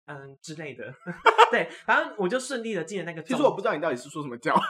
[0.06, 0.94] 嗯之类的。
[1.52, 3.30] 对，反正我就顺利的进了那个宗。
[3.30, 4.54] 其实我不知道你到底是说什么教。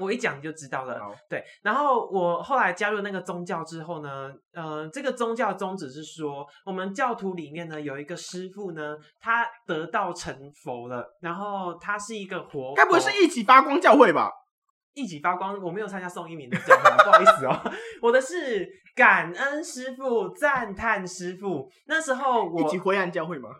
[0.00, 0.98] 我一讲你就知道了。
[0.98, 14.30] 好对，然后我后来加入那个宗教之后呢，呃，这个宗教宗旨是说，我们教徒里面呢有一个师傅呢，他得道成佛了，然后他是一个活佛，该不会是一起发光教会吧？
[14.94, 15.56] 一起发光？
[15.62, 21.70] 我没有参加宋一鸣的教会，不好意思哦， 我的是感恩师傅、赞叹师傅。
[21.86, 23.50] 那时候我一起灰暗教会吗？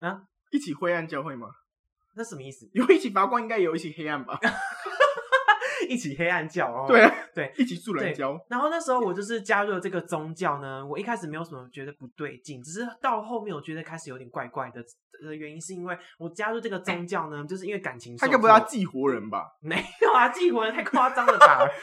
[0.00, 1.46] 啊，一起灰暗教会吗？
[2.14, 2.68] 那什么意思？
[2.74, 4.38] 有一起发光，应该有一起黑暗吧？
[5.92, 6.86] 一起黑暗教哦。
[6.88, 8.38] 对啊，对， 一起助人教。
[8.48, 14.82] 然后那时候我就是加入了这个宗教呢，我一开始没有什么觉得不对劲，只是到后面我觉得开始有点怪怪的。
[15.24, 18.16] 的原因是因为我加入这个宗教呢，就是因为感情。
[18.16, 19.44] 他该不会要祭活人吧？
[19.60, 21.46] 没有啊，祭活人太夸张了吧？
[21.62, 21.76] 我想说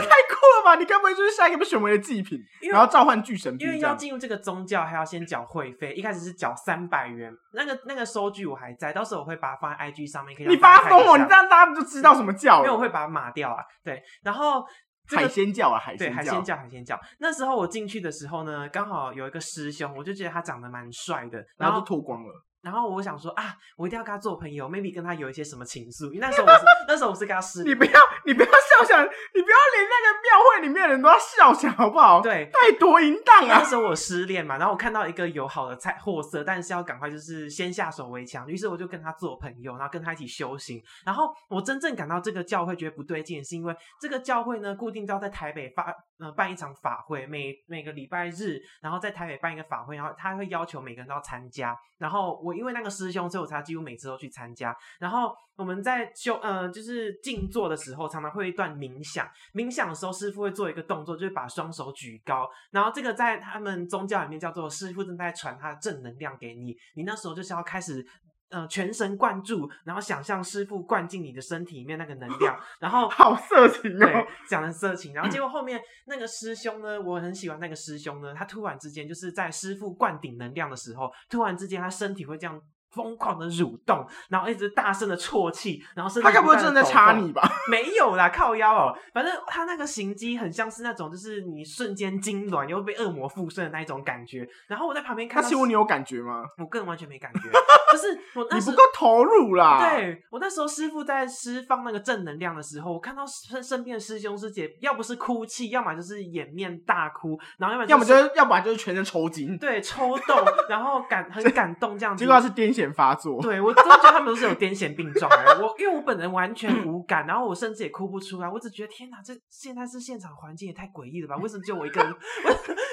[0.00, 0.74] 这太酷了吧？
[0.74, 2.40] 你该不会就是下一个被选为的祭品，
[2.72, 3.78] 然后召唤巨神因为？
[3.78, 11.16] 要进入这个宗教，还要先缴会费，一开始是缴三百元，那个那个收据我还在，到时候我会把它放在 IG 上面，可以你发疯哦！
[11.16, 12.64] 你这样大家不就知道什么教了？
[12.64, 13.62] 因为我会把它码掉啊。
[13.82, 14.64] 对，然后、
[15.08, 17.00] 这个海鲜教啊，海对，鲜海鲜教，海鲜教。
[17.18, 22.45] 那时候我进去的时候呢，刚好有一个师兄，我就觉得他长得蛮帅的，然后然后就脱光了。
[22.66, 26.06] 然后我想说啊，我一定要跟他做朋友，maybe 跟他有一些什么情愫。
[26.06, 32.50] 因为那时候我是那时候我是跟他失你不要，你不要笑想，你不要连那个庙会里面的人都要笑想，好不好？，对。
[32.52, 33.58] 太多淫荡啊！
[33.60, 40.82] 那时候我失恋嘛，然后我看到一个友好的菜货色，但是要赶快就是先下手为强，于是我就跟他做朋友，然后跟他一起修行。
[41.04, 51.76] 然后我真正感到这个教会觉得不对劲，是因为这个教会呢固定都要在台北发呃办一场法会，每每个礼拜日，然后在台北办一个法会，然后他会要求每个人都要参加。
[51.98, 54.76] 然后我因为那个师兄，所以我才几乎每次都去参加。
[54.98, 59.28] 然后我们在修呃就是静坐的时候，常常会一段冥想。
[59.54, 68.06] 冥想的时候，师傅会做一个动作，就是把双手举高，然后这个在他们宗教里面叫做师傅正在传他的正能量给你，你那时候就是要开始。
[68.48, 74.24] 呃，全神贯注，然后想象师傅灌进你的身体里面那个能量， 然后好色情对哦！
[74.48, 82.60] 讲的色情，然后结果后面 那个师兄呢，我很喜欢那个师兄呢，他突然之间就是在师傅灌顶能量的时候，突然之间他身体会这样
[82.96, 87.46] 疯狂的蠕动，然后一直大声的啜泣，然后身体他该不会断地真的在插你吧？
[87.70, 88.96] 没有啦，靠腰哦。
[89.12, 94.48] 反正他那个行迹很像是那种，就是你瞬间痉挛又被恶魔附身的那一种感觉。
[94.66, 96.44] 然后我在旁边看到，那请问你有感觉吗？
[96.58, 97.40] 我个人完全没感觉，
[97.92, 109.58] 就是我那时你不够投入啦。，对我那时候师傅在释放那个正能量的时候，我看到身身边的师兄师姐，要不是哭泣，要么就是掩面大哭，然后要么要么就是是，要不然就是全身抽筋。
[109.58, 112.22] 对抽动，然后感很感动这样子。
[112.24, 113.40] 结果他是癫痫发作。
[113.42, 115.62] 对我真的觉得他们都是有癫痫病状的。
[115.62, 121.36] 我 因为我本人完全 无感，然后我甚至也哭不出来，我只觉得天哪，这现在是现场环境也太诡异了吧？
[121.36, 122.12] 为什么只有我一个人？
[122.12, 122.16] 为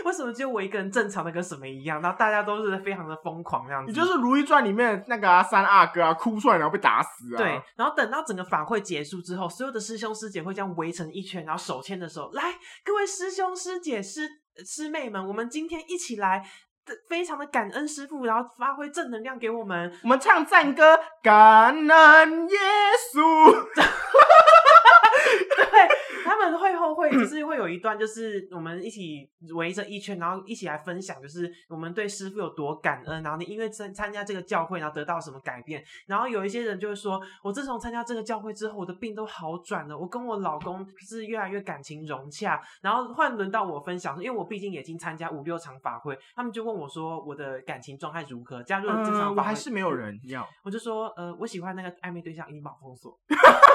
[0.14, 2.02] 为什么只有我一个人正常的跟什么一样？
[2.02, 3.92] 然后大家都是非常的疯狂这样子。
[3.92, 7.38] 你就是《如懿传》里面那个、啊、三阿哥啊，哭出来然后被打死啊。
[7.38, 12.44] 对，，然后等到整个法会结束之后，所有的师兄师姐会这样围成一圈，然后手牵着手，来，
[12.84, 14.30] 各位师兄师姐师
[14.66, 16.46] 师妹们，我们今天一起来。
[17.08, 19.92] 非常的感恩师傅，然后发挥正能量给我们。
[20.04, 22.58] 我们唱赞歌，感恩耶
[23.14, 23.54] 稣。
[25.56, 25.90] 对，
[26.24, 35.84] 他们会后会就是会有一段，就是我们一起围着一圈，然后一起来分享，就是我们对师傅有多感恩，然后你因为参参加这个教会，然后得到什么改变。
[36.08, 42.62] 然后有一些人就会说，我自从参加这个教会之后，我的病都好转了，我跟我老公是越来越感情融洽。
[42.82, 50.48] 然后换轮到我分享，因为我毕竟已经参加五六场法会，他们就问我说我的感情状态如何，加入了这场法嗯，会，我还是没有人要。
[50.64, 53.18] 我就说，呃，我喜欢那个暧昧对象已经把我封锁。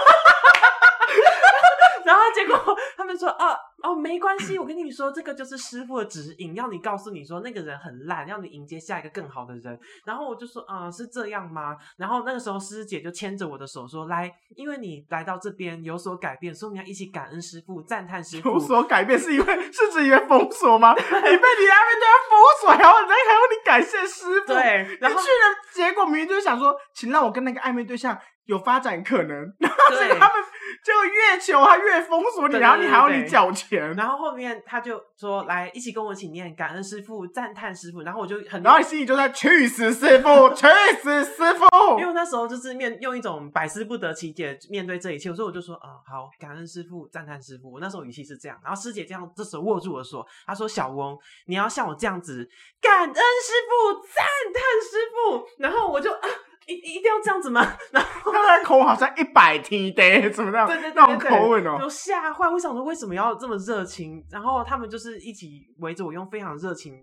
[2.08, 9.78] 然后结果 他们说，哦哦，没关系，我跟你说，这个就是师傅的指引，要你告诉你说那个人很烂，要你迎接下一个更好的人。
[10.06, 11.76] 然后我就说，啊、是这样吗？
[11.98, 18.58] 然后那个时候师姐就牵着我的手说，来，因为你来到这边有所改变，所以我们要一起感恩师傅，赞叹师傅有。
[18.58, 20.94] 所改变是因为是指因为封锁吗？
[20.94, 24.46] 你被你暧昧对象封锁，然后人家还要你感谢师傅？
[24.46, 28.18] 对，你然后去了结果明明就是想说，请让我跟那个暧昧对象
[28.48, 29.30] 有发展可能，
[29.60, 30.44] 然后所以他们
[30.82, 38.00] 就越求他越封锁你，对对然后你还要你缴钱，然后后面他就说，来一起跟我一起念感恩师傅，赞叹师傅。
[38.02, 40.66] 然后我就很然后你心里就在去死师傅，去
[41.02, 41.66] 死师傅。
[42.00, 47.70] 因为那时候就是面用一种百思不得其解面对这一切，所以我就说，嗯，好，感恩师傅，赞叹师傅。
[47.72, 52.48] 我那时候语气是这样，然后师姐这样这时候握住我说，她说小翁，你要像我这样子，
[52.80, 55.46] 感恩师傅，赞叹师傅。
[55.58, 56.28] 然后我就啊，
[56.68, 57.60] 一一定要这样子吗？
[57.90, 60.66] 然后他的口吻好像一百 T 的，怎么样？
[60.66, 62.48] 对对对那种对口吻哦、就吓坏。
[62.48, 64.22] 我想说为什么要这么热情？
[64.30, 66.94] 然后他们就是一起围着我，用非常热情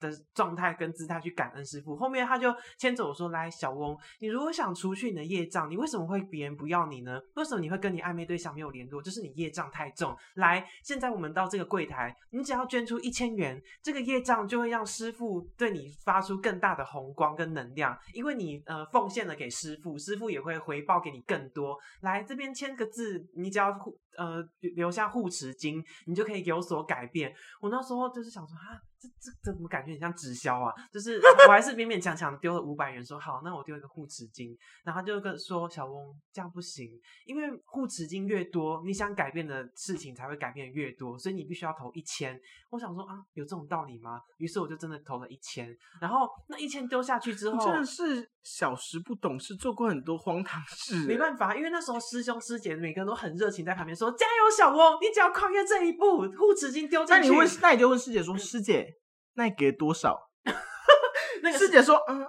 [0.00, 1.96] 的状态跟姿态去感恩师傅。
[1.96, 7.20] 后面他就牵着我说：“来，小翁，你如果想除去你的业障，你为什么会别人不要你呢？
[7.36, 9.02] 为什么你会跟你暧昧对象没有联络？
[9.02, 10.16] 就是你业障太重。
[10.34, 21.78] 来，现在我们到这个柜台，你只要捐出一千元，这个业障就会让师傅对你发出更大的红光跟能量，因为你呃奉献了给师傅，师傅也会回报给你更多。
[22.00, 23.72] 来这边签个字，你只要
[24.18, 27.32] 呃留下护持金，你就可以有所改变。
[27.60, 30.74] 我那时候就是想说啊，这这这怎么感觉很像直销啊？
[30.92, 34.56] 就是我还是勉勉强强丢了五百元，说好，那我丢一个护持金。
[34.84, 36.90] 然后他就跟说小翁这样不行，
[37.24, 42.38] 因为护持金越多，你想改变的事情才会改变越多，所以你必须要投一千。
[42.70, 44.20] 我想说啊，有这种道理吗？
[44.38, 45.74] 于是我就真的投了一千。
[46.00, 51.06] 然后那一千丢下去之后，你真的是小时不懂事，做过很多荒唐事。
[51.06, 58.86] 没办法，因为那时候师兄师姐每个人都很热情，在旁边说：“加油，小翁，你只要跨越这一步，护持金丢进去。”那你问，那你就问师姐说：“师姐，
[59.34, 60.30] 那你给多少
[61.42, 62.26] 那？”个师姐说：“嗯，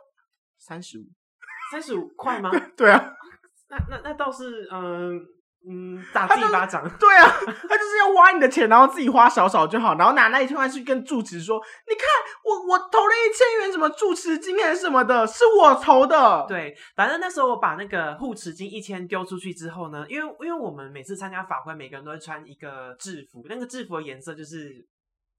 [0.57, 1.03] 三十五。
[1.71, 3.13] 三十五块吗？” 对啊，
[3.69, 5.19] 那那那倒是，嗯
[5.67, 6.81] 嗯，打自己一巴掌。
[6.97, 12.07] 对啊，他就是要挖你的钱，然后自己花少少就好，然后拿那一千块去跟住持说：“你看，
[12.43, 24.73] 我我投了一千元，什么住持金还是什么的，是我投的。”，对，反正那时候我把那个护持金一千丢出去之后呢，因为因为我们每次参加法会，每个人都会穿一个制服，那个制服的颜色就是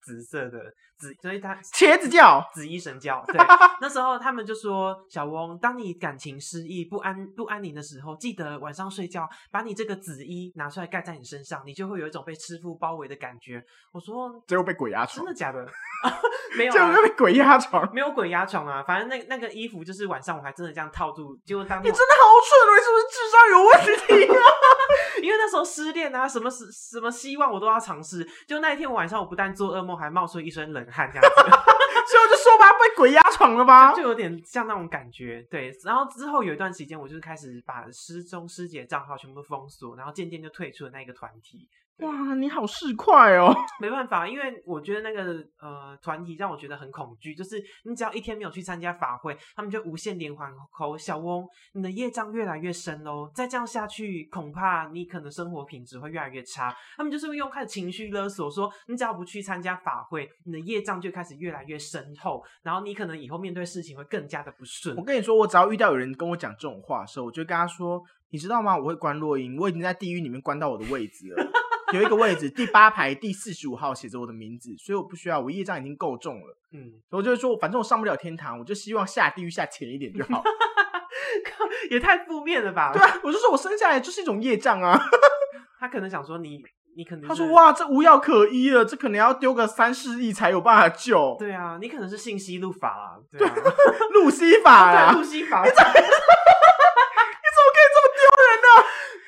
[0.02, 0.58] 紫色的
[0.98, 2.42] 紫，所以他茄子叫。
[2.54, 3.22] 紫衣神教。
[3.26, 3.36] 对，
[3.80, 15.66] 那时候他们就说：“小翁，当你感情失意、不安、不安宁的时候，记得晚上睡觉，把你这个紫衣拿出来盖在你身上，你就会有一种被师傅包围的感觉。”我说最后被鬼压：“床真的，假的？
[16.56, 17.88] 没有、结果啊。”被鬼压床。
[17.94, 22.70] 没有鬼压床啊，反正那那个衣服就是晚上我还真的这样套住，结果当你真的好蠢哦！
[22.76, 24.36] 你是不是智商有问题啊？
[25.22, 28.26] 因为那时候失恋啊，什么什什么希望我都要尝试。
[28.46, 31.30] 就那一天晚上，我不但做噩梦，还冒出一身冷汗，这样子。
[32.10, 33.92] 所以我就说吧，被鬼压床了吧？
[33.92, 35.70] 就有点像那种感觉，对。
[35.84, 41.68] 然后之后有一段时间，我就是开始把师兄师姐账号全部封锁，然后渐渐就退出了那个团体。
[42.00, 43.54] 哇，你好市侩哦！
[43.80, 56.74] 没办法，因为我觉得那个呃团体让我觉得很恐惧，就是你只要一天没有去参加法会，他们就无限连环扣小翁，你的业障越来越深喽，再这样下去，恐怕你可能生活品质会越来越差。
[56.96, 65.04] 他们就是会用开始情绪勒索，说你只要不去参加法会，你的业障就开始越来越深厚，然后你可能以后面对事情会更加的不顺我。
[65.04, 68.76] 跟你说，我只要遇到有人跟我讲这种话的时候，我就跟他说：“你知道吗？
[68.76, 71.50] 我会关落音，我已经在地狱里面关到我的位置了。
[71.92, 76.56] 有一个位置，第八排第四十五号写着我的名字，所以我不需要，我业障已经够重了。
[76.72, 80.42] 嗯，我就会说，反正我上不了天堂，我就希望下地狱下浅一点就好。
[81.90, 82.92] 也太负面了吧？
[82.92, 85.00] 对啊，我就说我生下来就是一种业障啊。
[85.80, 86.62] 他可能想说你，
[86.96, 91.36] 你可能他说：哇，这无药可医了，这可能要丢个三四亿才有办法救。
[91.38, 93.54] 对啊，你可能是信息路法啦，对啊，
[94.14, 95.64] 路西法啦，对，路西法？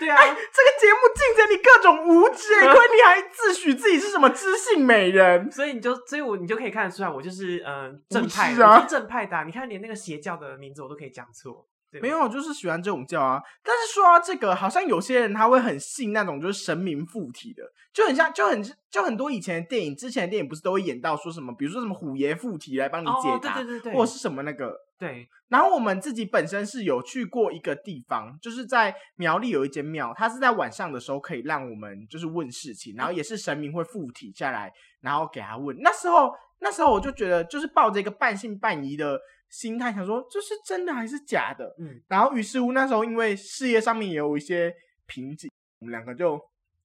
[0.02, 5.48] 对啊，哎，这个节目竞争你各种无知，哎， 亏你还自诩自己是什么知性美人。
[5.50, 8.76] 所以你就，所以我你就可以看得出来，我就是呃正派，无知啊。
[8.76, 11.64] 我是正派的啊、你看连那个邪教的名字我都可以讲错，
[12.00, 13.42] 没有，我就是喜欢这种叫啊。
[13.62, 24.74] 但是说到这个，好像有些人他会很信那种就是神明附体的，就很像，就很就很多以前的电影，之前的电影不是都会演到说什么，比如说什么虎爷附体来帮你解哦，对答，对对对，或者是什么那个。
[24.98, 35.76] 对，然后我们自己本身是有去过一个地方，就是在苗栗有一间庙，它是在晚上的时候可以让我们就是问事情，然后也是神明会附体下来，然后给他问。
[35.80, 39.18] 那时候那时候我就觉得就是抱着一个半信半疑的
[39.52, 41.76] 心态，想说这是真的还是假的。
[41.78, 44.72] 嗯，然后于是乎那时候因为事业上面也有一些
[45.06, 46.40] 瓶颈，我们两个就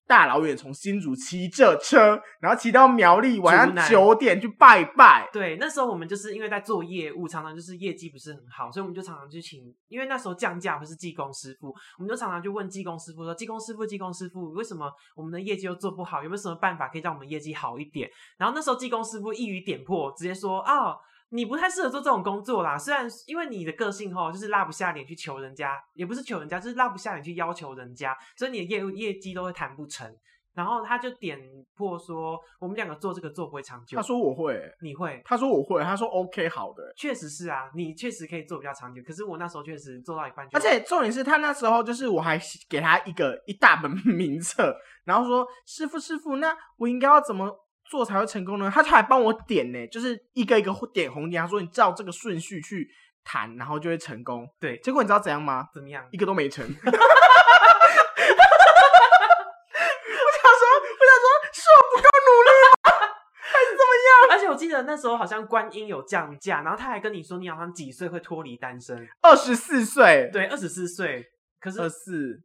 [0.05, 5.29] 大老远从新竹骑着车，然后骑到苗栗，晚上九点去拜拜。
[5.31, 16.21] 对，那时候我们就是因为在做业务，常常就是业绩不是很好，所以我们就常常去请，因为那时候降价不是技工师傅，我们就常常去问技工师傅说：“技工师傅，技工师傅，为什么我们的业绩又做不好？
[16.21, 20.95] 有没有什么办法可以让我们业绩好一点？”然后那时候技工师傅一语点破，直接说：“啊。”
[21.29, 30.09] 你不太适合做这种工作啦，虽然因为你的个性吼，就是拉不下脸去求人家，也不是求人家，就是拉不下脸去要求人家，所以你的业务业绩都会谈不成。
[30.53, 31.39] 然后他就点
[31.75, 33.95] 破说，我们两个做这个做不会长久。
[33.95, 36.81] 他说我会，你会，他说我会，他说 OK 好的。
[36.97, 38.99] 确实是啊，你确实可以做比较长久。
[39.03, 47.55] 可是我那时候确实做到一半就，而且重点是他那时候就是我还给他一个一大本 名册，然后说师傅师傅，那我应该要怎么
[47.89, 48.71] 做才会成功呢？
[48.73, 52.89] 他还帮我点呢，就是一个一个点红点，他说你照这个顺序去
[53.23, 54.47] 弹，然后就会成功。
[54.59, 55.67] 对，结果你知道怎样吗？
[55.73, 56.05] 怎么样？
[56.11, 56.65] 一个都没成。
[56.67, 56.91] 我想
[60.53, 62.91] 说，我想说，是我不够努力吗？
[63.39, 64.09] 还是怎么样？
[64.31, 71.25] 而且我记得那时候好像观音有降价，然后他还跟你说你好像几岁会脱离单身，二十四岁，对，二十四岁。
[71.67, 72.41] 可是二四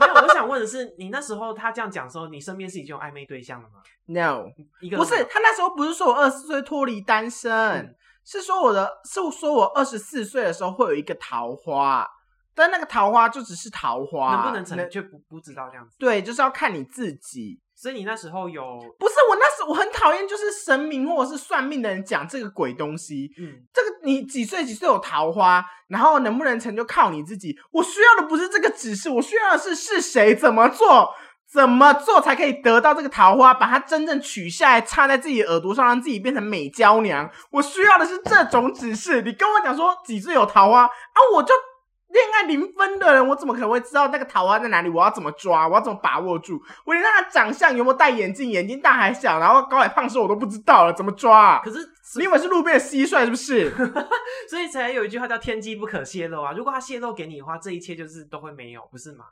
[0.00, 3.74] 没有，我想问的是，你那时候他这样讲的时候，你身边是已经有暧昧对象了吗
[4.06, 4.44] ？，no，
[4.80, 7.94] 一个不是他那时候不是说我二十四岁脱离单身，嗯
[8.24, 12.04] 是说我的是说我二十四岁的时候会有一个桃花，
[12.54, 15.94] 但那个桃花就只是桃花，能不能成却不不知道这样子。
[15.98, 17.60] 对，就是要看你自己。
[17.76, 18.62] 所以你那时候有
[18.98, 23.30] 不是我那时我很讨厌，就是神明或者是算命的人讲这个鬼东西。
[23.38, 27.54] 嗯，这个你几岁几岁有桃花，然后能不能成就靠你自己。
[27.70, 31.14] 我需要的不是这个指示，我需要的是是谁怎么做，
[31.52, 37.30] 怎么做才可以得到这个桃花，把它真正取下来插在自己耳朵上，让自己变成美娇娘。
[37.50, 39.20] 我需要的是这种指示。
[39.20, 41.52] 你跟我讲说几岁有桃花啊，我就。
[42.08, 44.88] 恋爱零分的人，我怎么可能会知道那个桃花在哪里？
[44.88, 45.66] 我要怎么抓？
[45.66, 46.60] 我要怎么把握住？
[46.84, 51.60] 我连他的长相有没有戴眼镜，眼睛大还小，然后高矮胖瘦我都不知道了，怎么抓、啊？
[51.64, 51.78] 可是
[52.18, 53.70] 你以为是路边的蟋蟀是不是？
[54.48, 56.52] 所以才有一句话叫“天机不可泄露”啊！
[56.52, 59.24] 如果他泄露给你的话，这一切就是都会没有，不是吗？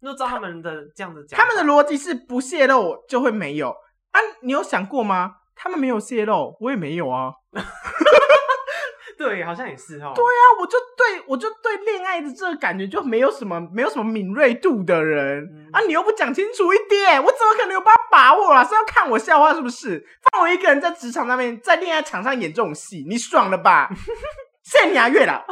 [0.00, 3.70] 如果照他们的这样子讲，他们的逻辑是不泄露就会没有
[4.12, 4.20] 啊？
[4.42, 5.36] 你有想过吗？
[5.56, 7.32] 他们没有泄露，我也没有啊。
[9.18, 10.12] 对，好像也是哦。
[10.14, 15.80] 对啊，我就对我就对恋爱的这个感觉就没有什么没有什么敏锐度的人、嗯啊！
[15.86, 18.62] 你又不讲清楚一点，我怎么可能有办法把握啊？
[18.64, 20.06] 是要看我笑话是不是？
[20.30, 23.90] 放我一个人在职场上面，在恋爱场上演这种戏，你爽了吧？
[24.62, 25.44] 谢谢你啊，月老。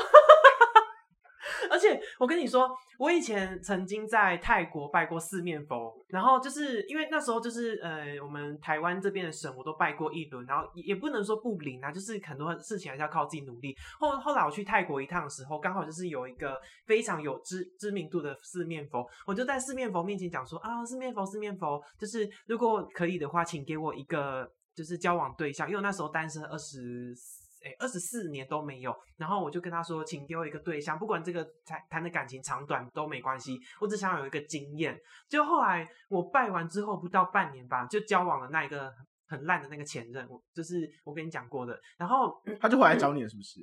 [1.70, 13.76] 而且我跟你说，我以前曾经在泰国拜过四面佛，然后就是因为那时候就是呃，我们台湾这边的神我都拜过一轮，然后也不能说不灵啊，就是很多事情还是要靠自己努力。
[13.98, 27.14] 后后来我去泰国一趟的时候，刚好就是有一个非常有知知名度的四面佛，我就在四面佛面前讲说啊，四面佛，四面佛，就是如果可以的话，请给我一个就是交往对象，因为那时候单身二十。
[27.66, 34.96] 哎，二十四年都没有，然后我就跟他说，请给我一个对象，不管这个谈谈的感情长短都没关系，我只想有一个经验。
[35.28, 38.92] 就后来我拜完之后不到半年吧，就交往了那一个
[39.26, 41.76] 很烂的那个前任，我就是我跟你讲过的。
[41.98, 43.60] 然后他就回来找你了，是不是？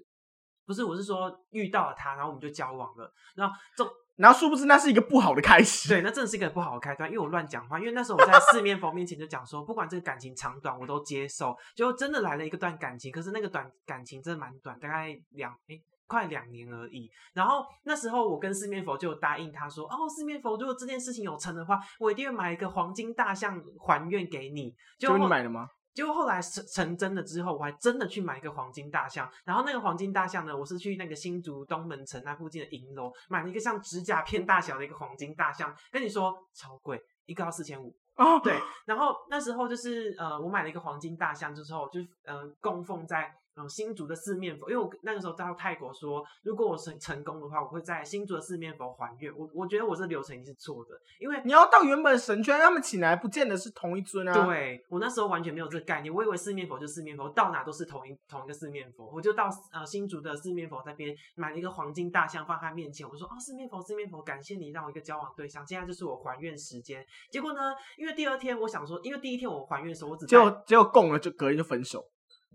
[0.65, 3.11] 不是，我是说遇到了他，然后我们就交往了。
[3.35, 3.85] 然后这
[4.15, 5.89] 然后殊不知那是一个不好的开始。
[5.89, 7.79] 对，那真的是一个不好的开端，因为我乱讲话。
[7.79, 11.55] 因为那时候我在四面佛面前就讲说， 不管这个感情长短，我都接受。
[11.75, 17.09] 就真的来了一个段感情，可是那个短感情真的蛮短，大概两诶快两年而已。
[17.33, 24.75] 然后那时候我跟四面佛就答应他说，哦，四面佛，如果这件事情有成的话，我一定会买一个黄金大象还愿给你。
[24.99, 25.67] 结果你买了吗？
[25.93, 29.29] 结果后来成成真了之后，我还真的去买一个黄金大象。
[29.43, 35.75] 然后那个黄金大象呢，我是去那个新竹东门城那附近的银楼买了一个像指甲片大小的一个黄金大象。
[35.91, 37.95] 跟你说超贵，一个要四千五。
[38.15, 49.31] 哦，对，然后那时候就是呃，我买了一个黄金大象之后，就呃供奉在嗯新竹的四面佛，因为我那个时候到泰国说，如果我成成功的话，我会在新竹的四面佛还愿。
[49.37, 59.09] 我我觉得我这流程已经是错的，因为你要到原本神圈，他们请来不见得是同一尊啊。，对我那时候完全没有这个概念，我以为四面佛就四面佛，到哪都是同一同一个四面佛。
[59.13, 67.05] 我就到呃新竹的四面佛那边买了一个黄金大象放在他面前，我说哦四面佛四面佛，感谢你让我一个交往对象，现在就是我还愿时间。
[67.29, 72.03] 结果呢，因为第二天我想说，因为第一天我还愿的时候我只带结果结果供了就隔天就分手。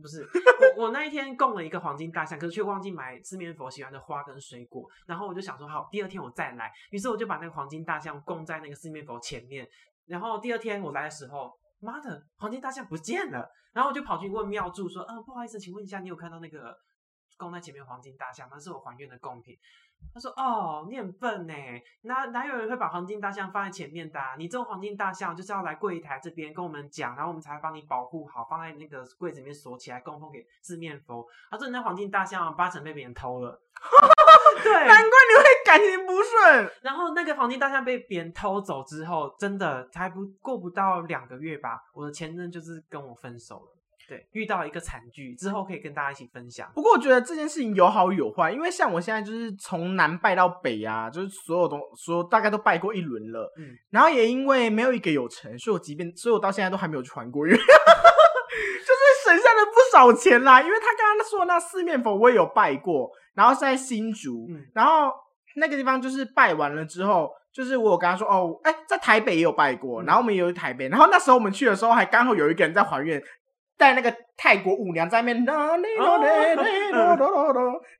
[0.00, 0.24] 不是
[0.78, 9.68] 我那一天供了一个黄金大象，可是却忘记买四面佛喜欢的花跟水果，然后我就想说好，第二天我再来，于是我就把那个黄金大象供在那个四面佛前面，
[10.06, 16.72] 然后第二天我来的时候，妈的，黄金大象不见了，然后我就跑去问庙祝说，呃，不好意思，请问一下，你有看到那个
[17.36, 19.58] 供在前面黄金大象，那是我还愿的贡品。
[20.14, 21.54] 他说：“哦，你很笨呢，
[22.02, 24.20] 哪哪有人会把黄金大象放在前面的？
[24.36, 31.24] 你这种黄金大象就是要来柜台这边跟我们讲，然后我们才会帮你保护好，放在那个柜子里面锁起来，供奉给四面佛。
[31.50, 33.60] 他说你那黄金大象八成被别人偷了，
[34.64, 36.70] 对，难怪你会感情不顺。
[36.82, 43.74] 然后那个黄金大象被别人偷走之后，真的才不过不到两个月吧，我的前任就是跟我分手了。”
[44.08, 46.66] 对，遇到一个惨剧之后，可以跟大家一起分享。
[46.74, 53.52] 不过我觉得这件事情有好有坏，因为像我现在就是从南拜到北啊，就是所有东所有大概都拜过一轮了。
[53.58, 57.68] 嗯，然后也因为没有一个有成，所以我即便所以我到现在都还没有传过愿， 就是
[59.26, 60.62] 省下了不少钱啦。
[60.62, 65.12] 因为他刚刚说那四面佛我也有拜过，然后是在新竹，然后
[65.56, 73.22] 那个地方就是拜完了之后，就是我有跟他说哦，哎，在台北也有拜过，然后我们也有台北，然后那时候我们去的时候还刚好有一个人在还愿。
[73.78, 75.52] 带那个泰国舞娘在那边，在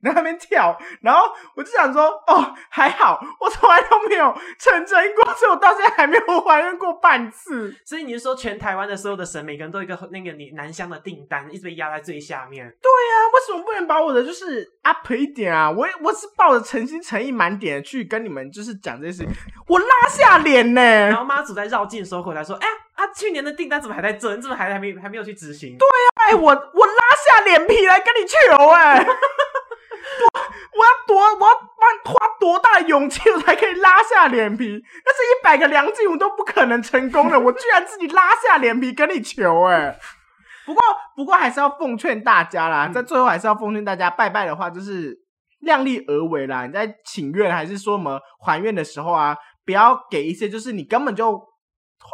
[0.01, 1.21] 那边跳，然后
[1.55, 7.73] 我就想说，哦，还好，我从来都没有成真过，所以我到现在还没有怀孕过半次。
[7.85, 12.65] 所以你是说，全台湾的所有的神，每个人都一个那个你南香的订单，一直被压在最下面？
[12.81, 15.71] 对呀，为什么不能把我的就是 up 一点啊？
[15.71, 19.29] 我我是抱着诚心诚意满点去跟你们就是讲这些事情，
[19.67, 20.81] 我拉下脸呢。
[20.81, 22.67] 然后妈祖在绕境的时候回来说，哎。
[22.99, 24.35] 他去年的订单怎么还在这？
[24.35, 25.77] 你怎么还还没还没有去执行？
[25.77, 30.39] 对呀，哎，我我拉下脸皮来跟你求，哎， 我
[30.77, 34.65] 我要多我要花多大的勇气我才可以拉下脸皮？
[35.05, 39.97] 那是一百个梁静茹都不可能成功的，我居然自己拉下脸皮跟你求，哎，
[40.65, 40.83] 不过
[41.15, 45.17] 不过还是要奉劝大家啦，在最后还是要奉劝大家，拜拜的话就是
[45.61, 46.65] 量力而为啦。
[46.65, 51.47] 你在请愿还是说什么还愿的时候啊，不要给一些就是你根本就。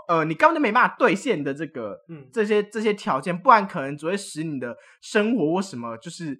[0.07, 6.37] 呃，你根本就没办法兑现的这个，嗯，这些这些条件，不然可能只会使你的生活或什么，就是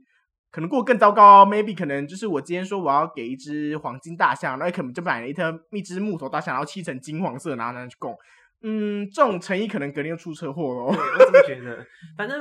[0.52, 1.46] 可能过更糟糕。
[1.46, 8.16] Maybe 可能就是我今天说我要给一只黄金大象，那可能就买了一头一只木头大象，然后漆成金黄色，然后拿去供。
[8.62, 10.86] 嗯，这种诚意可能隔天又出车祸喽。
[10.88, 11.86] 我怎么觉得。
[12.18, 12.40] 反正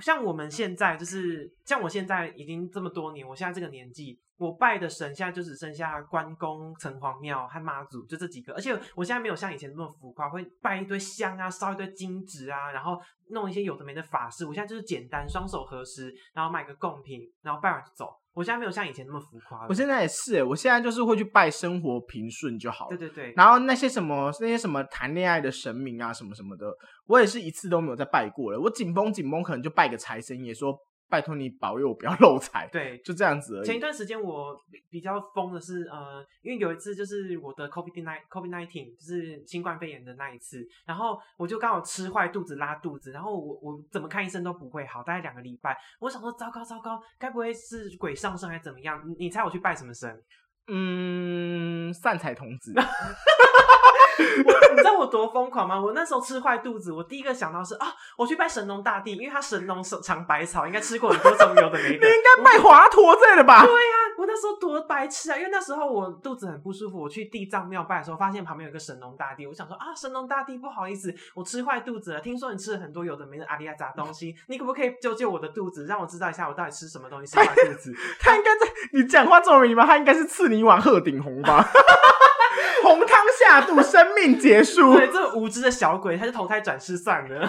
[0.00, 4.18] 像我们现在，就是像我现在已经这么多年，我现在这个年纪。
[4.38, 8.52] 我拜的神现在就只剩下关公、城隍庙和妈祖，就这几个。
[8.54, 14.44] 而且我现在没有像以前那么浮夸，会拜一堆香啊，烧一堆金纸啊，然后弄一些有的没的法事。
[14.44, 18.12] 我现在就是简单，双手合十，然后买个贡品，然后拜完就走。
[18.32, 19.64] 我现在没有像以前那么浮夸。
[19.68, 22.96] 我现在也是，我现在就是会去拜生活平顺就好了。
[22.96, 23.34] 对对对。
[23.36, 26.66] 然后那些什么那些什么谈恋爱的神明啊，什么什么的，
[27.06, 28.60] 我也是一次都没有再拜过了。
[28.60, 30.76] 我紧绷紧绷，可能就拜个财神爷说。
[31.08, 33.66] 拜托你保佑我不要 漏财，对，就这样子而已。
[33.66, 34.56] 前一段时间我
[34.88, 45.76] 比较疯的是，呃，因为有一次就是我的 COVID nine COVID nineteen，就是新冠肺炎的那一次，然后我就刚好吃坏肚子拉肚子，然后我我怎么看医生都不会好，大概两个礼拜。
[46.00, 48.98] 我想说糟糕糟糕，该不会是鬼上身还是怎么样？
[49.18, 50.18] 你猜我去拜什么神？
[50.68, 52.72] 嗯，善财童子。
[54.44, 55.80] 我 你知道我多疯狂吗？
[55.80, 57.86] 我那时候吃坏肚子，我第一个想到是啊，
[58.16, 62.06] 我去拜神农大帝，因为他神农尝百草，应该吃过很多种有的没的。
[62.08, 63.64] 你应该拜华佗这的吧？
[63.64, 65.36] 对呀，我那时候多白痴啊！
[65.36, 72.20] 因为那时候我肚子很不舒服，我去地藏庙拜的时候，发现旁边有个神农大帝，我想说啊，神农大帝不好意思，我吃坏肚子了。
[72.20, 77.92] 听说你吃了很多有的没的阿里亚杂东西， 你可不可以救救我的肚子，让我知道一下我到底吃什么东西吃坏肚子？
[78.20, 81.68] 他应该在你讲话这么明白，他应该是赐你一碗鹤顶红吧？
[82.82, 83.08] 红汤
[83.38, 84.94] 下肚，生命结束。
[84.98, 87.28] 对，这无知的小鬼，他就投胎转世算了。
[87.28, 87.46] 对啊，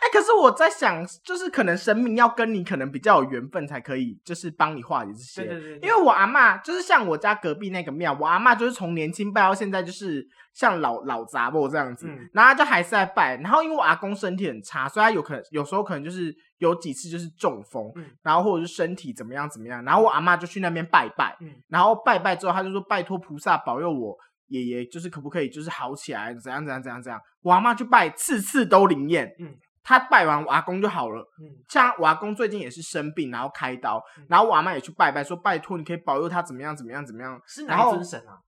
[0.00, 5.44] 哎，可是我在想，就是可能神明要跟你可能比较有缘分，才可以就是帮你化解这些。
[5.44, 5.88] 对对对。
[5.88, 13.36] 因为我阿妈就是像我家隔壁那个庙，我阿妈就是从年轻拜到现在，就是像老老杂婆这样子，然后就还是在拜。
[13.36, 17.92] 然后因为我阿公身体很差，所以他有可能有时候可能就是有几次就是中风，
[18.22, 21.36] 然后或者是身体怎么样怎么样，然后我阿妈就去那边拜拜，
[21.68, 24.16] 然后拜拜之后，他就说拜托菩萨保佑我。
[24.50, 27.20] 爷爷就是可不可以就是好起来怎样怎样怎样怎样？
[27.40, 29.32] 我阿妈去拜，次次都灵验。
[29.38, 31.22] 嗯，他拜完我阿公就好了。
[31.40, 37.40] 嗯，像我阿公最近也是生病，然后开刀，然后我阿妈也去拜拜，说拜托你可以保佑他怎么样怎么样怎么样。
[37.46, 38.38] 是哪尊神啊？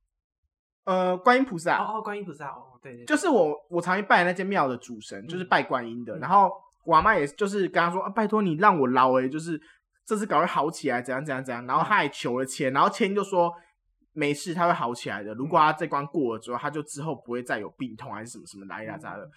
[0.85, 1.79] 呃，观音菩萨。
[1.79, 2.49] 哦哦，观音菩萨。
[2.49, 3.05] 哦，对对。
[3.05, 6.19] 就是我我常去拜那间庙的主神，就是拜观音的。
[6.19, 6.51] 然后
[6.85, 9.61] 我阿妈也就是跟他说啊，拜托你让我捞哎，就是
[10.05, 11.65] 这次赶快好起来，怎样怎样怎样。
[11.65, 13.53] 然后他也求了签，然后签就说。
[14.13, 15.33] 没事，他会好起来的。
[15.35, 19.31] 如果他这关过了之后，他就之后不会再有病痛还是什么什么来呀咋的，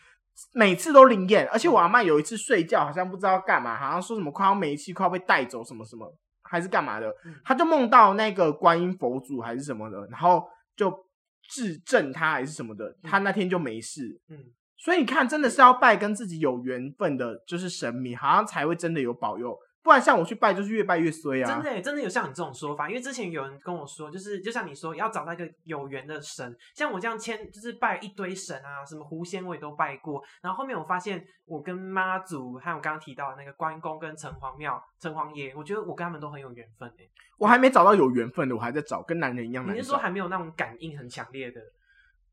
[0.54, 1.48] 每次都灵验。
[1.50, 6.14] 而且我阿妈有一次睡觉，好像不知道干嘛，好像说什么快要煤气，快要被带走什么什么，
[6.44, 7.14] 还是干嘛的，
[7.44, 10.46] 他就梦到那个观音佛祖还是什么的，然后
[10.76, 10.94] 就
[11.50, 14.20] 治正他还是什么的，他那天就没事。
[14.30, 14.38] 嗯，
[14.78, 19.58] 所以你看，真的是要拜跟自己有缘分的，就是神明，好像才会真的有保佑。
[19.86, 21.46] 不然像我去拜就是越拜越衰啊。
[21.46, 37.08] 真的耶真的有像你这种说法，因为之前有人跟我说，就是就像你说，要找到一个有缘的神，像我这样签，就是拜一堆神啊，什么狐仙我也都拜过，然后后面我发现我跟妈祖，还有我刚刚提到的那个关公跟城隍庙、城隍爷，我觉得我跟他们都很有缘分诶。
[37.38, 39.64] 我还没找到有缘分的，我还在找，跟男人一样。
[39.72, 41.62] 你是说还没有那种感应很强烈的？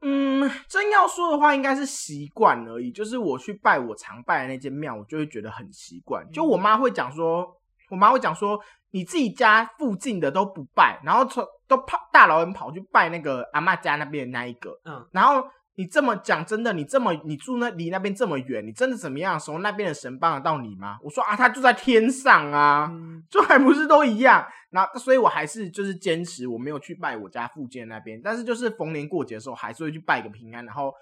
[0.02, 2.90] 嗯，真要说的话，应该是习惯而已。
[2.90, 6.28] 就是我去拜我常拜的那间庙，我就会觉得很习惯。
[6.30, 7.56] 就我妈会讲说，
[7.88, 8.58] 我妈会讲说，
[8.90, 14.78] 你自己家附近的都不拜，然后从都跑大老远跑去拜那个阿嬷家那边的那一个。
[14.84, 15.42] 嗯，然后
[15.76, 20.98] 你这么讲，真的，你这么你住那离那边这么远，你真的怎么样的时候，那边的神帮得到你吗？
[21.02, 22.90] 我说啊，他就在天上啊。
[22.92, 24.46] 嗯 就还不是都一样。
[24.70, 30.92] 那所以我还是就是坚持，我没有去拜我家附近的那边，但是就是逢年过节的时候，还是会去拜个平安，然后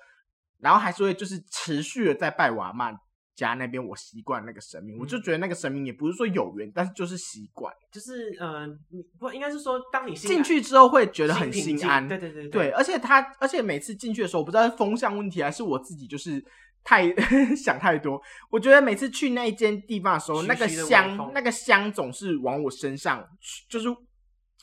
[0.61, 2.97] 然后还是会就是持续的在拜我阿嬷
[3.41, 7.73] 家那边，我习惯那个神明，我就觉得那个神明也不是说有缘，但是就是习惯。
[7.91, 16.45] 就是嗯、呃你不应该是说，当你进去之后会觉得很心安，对对对对，而且他，而且每次进去的时候，我不知道是风向问题还是我自己就是
[16.85, 17.13] 太
[17.57, 18.21] 想太多。
[18.51, 23.27] 我觉得每次去那一间地方的时候，徐那个香，那个香总是往我身上，
[23.69, 23.89] 就是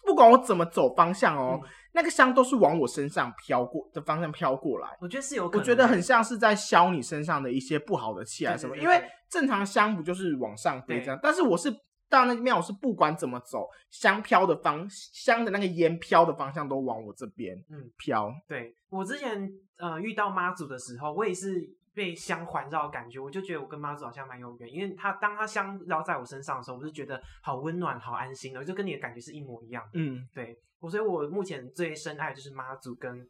[0.05, 4.87] 不管我怎么走方向哦，嗯那个香都是往我身上飘过的方向飘过来。
[5.01, 11.73] 我觉得是有可能，我觉得很像是在消你身上的一些不好的气啊什么，对对对因为正常香不就是往上飞这样，但是我是
[12.07, 18.31] 到那个庙，我是不管怎么走，香飘的方香的那个烟飘的方向都往我这边嗯飘。
[18.47, 21.67] 对我之前呃遇到妈祖的时候，我也是
[21.97, 29.83] 被香环绕的感觉，我就觉得我跟妈祖好像蛮有缘，因为他当他香绕在我身上的时候，我就觉得好温暖、好安心的，就跟你的感觉是一模一样。
[29.95, 33.27] 嗯，对，我所以我目前最深爱的就是妈祖跟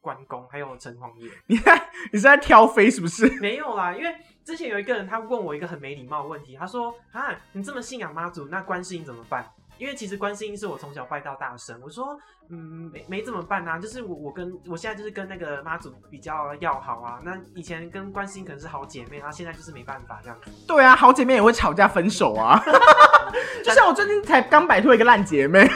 [0.00, 1.28] 关公，还有城隍爷。
[1.48, 1.76] 你看
[2.12, 3.28] 你是在挑飞是不是？
[3.40, 9.44] 没有啦，因为之前有一个人他问我一个很没礼貌的问题，他说：“啊，你这么信仰妈祖，那观世音怎么办？”
[9.78, 11.78] 因为其实观世音是我从小拜到大的神。
[11.82, 12.16] 我说
[12.50, 17.18] ：“嗯，没没怎么办啊，就是我我跟我现在就是跟那个妈祖比较要好啊。
[17.22, 20.50] 那以前跟观世音可能是好姐妹，然后现在就是没办法这样子。
[20.66, 22.62] 对啊，好姐妹也会吵架分手啊。
[23.64, 25.68] 就像我最近才刚摆脱一个烂姐妹，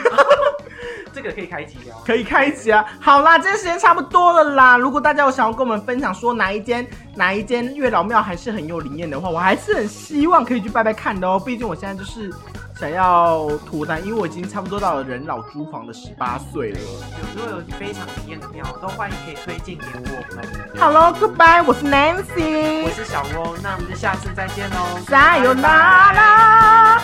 [1.11, 1.97] 这个可以开集聊。
[2.05, 2.85] 可以开一集啊。
[3.01, 4.77] 好啦，今天时间差不多了啦。
[4.77, 11.41] 如果大家有想要跟我们分享说哪一间哪一间月老庙还是很有灵验的话，我还是很希望可以去拜拜看的哦。
[11.43, 12.31] 毕竟我现在就是
[12.79, 16.79] 想要脱单，因为我已经差不多到了人老珠黄的十八岁了。
[16.79, 16.87] 有
[17.35, 20.47] 如果有非常体验的庙，都欢迎可以推荐给我们。
[20.79, 24.77] Hello，Goodbye，我是 Nancy，我是小翁，那我们就下次再见喽。
[25.09, 27.01] 加油啦啦！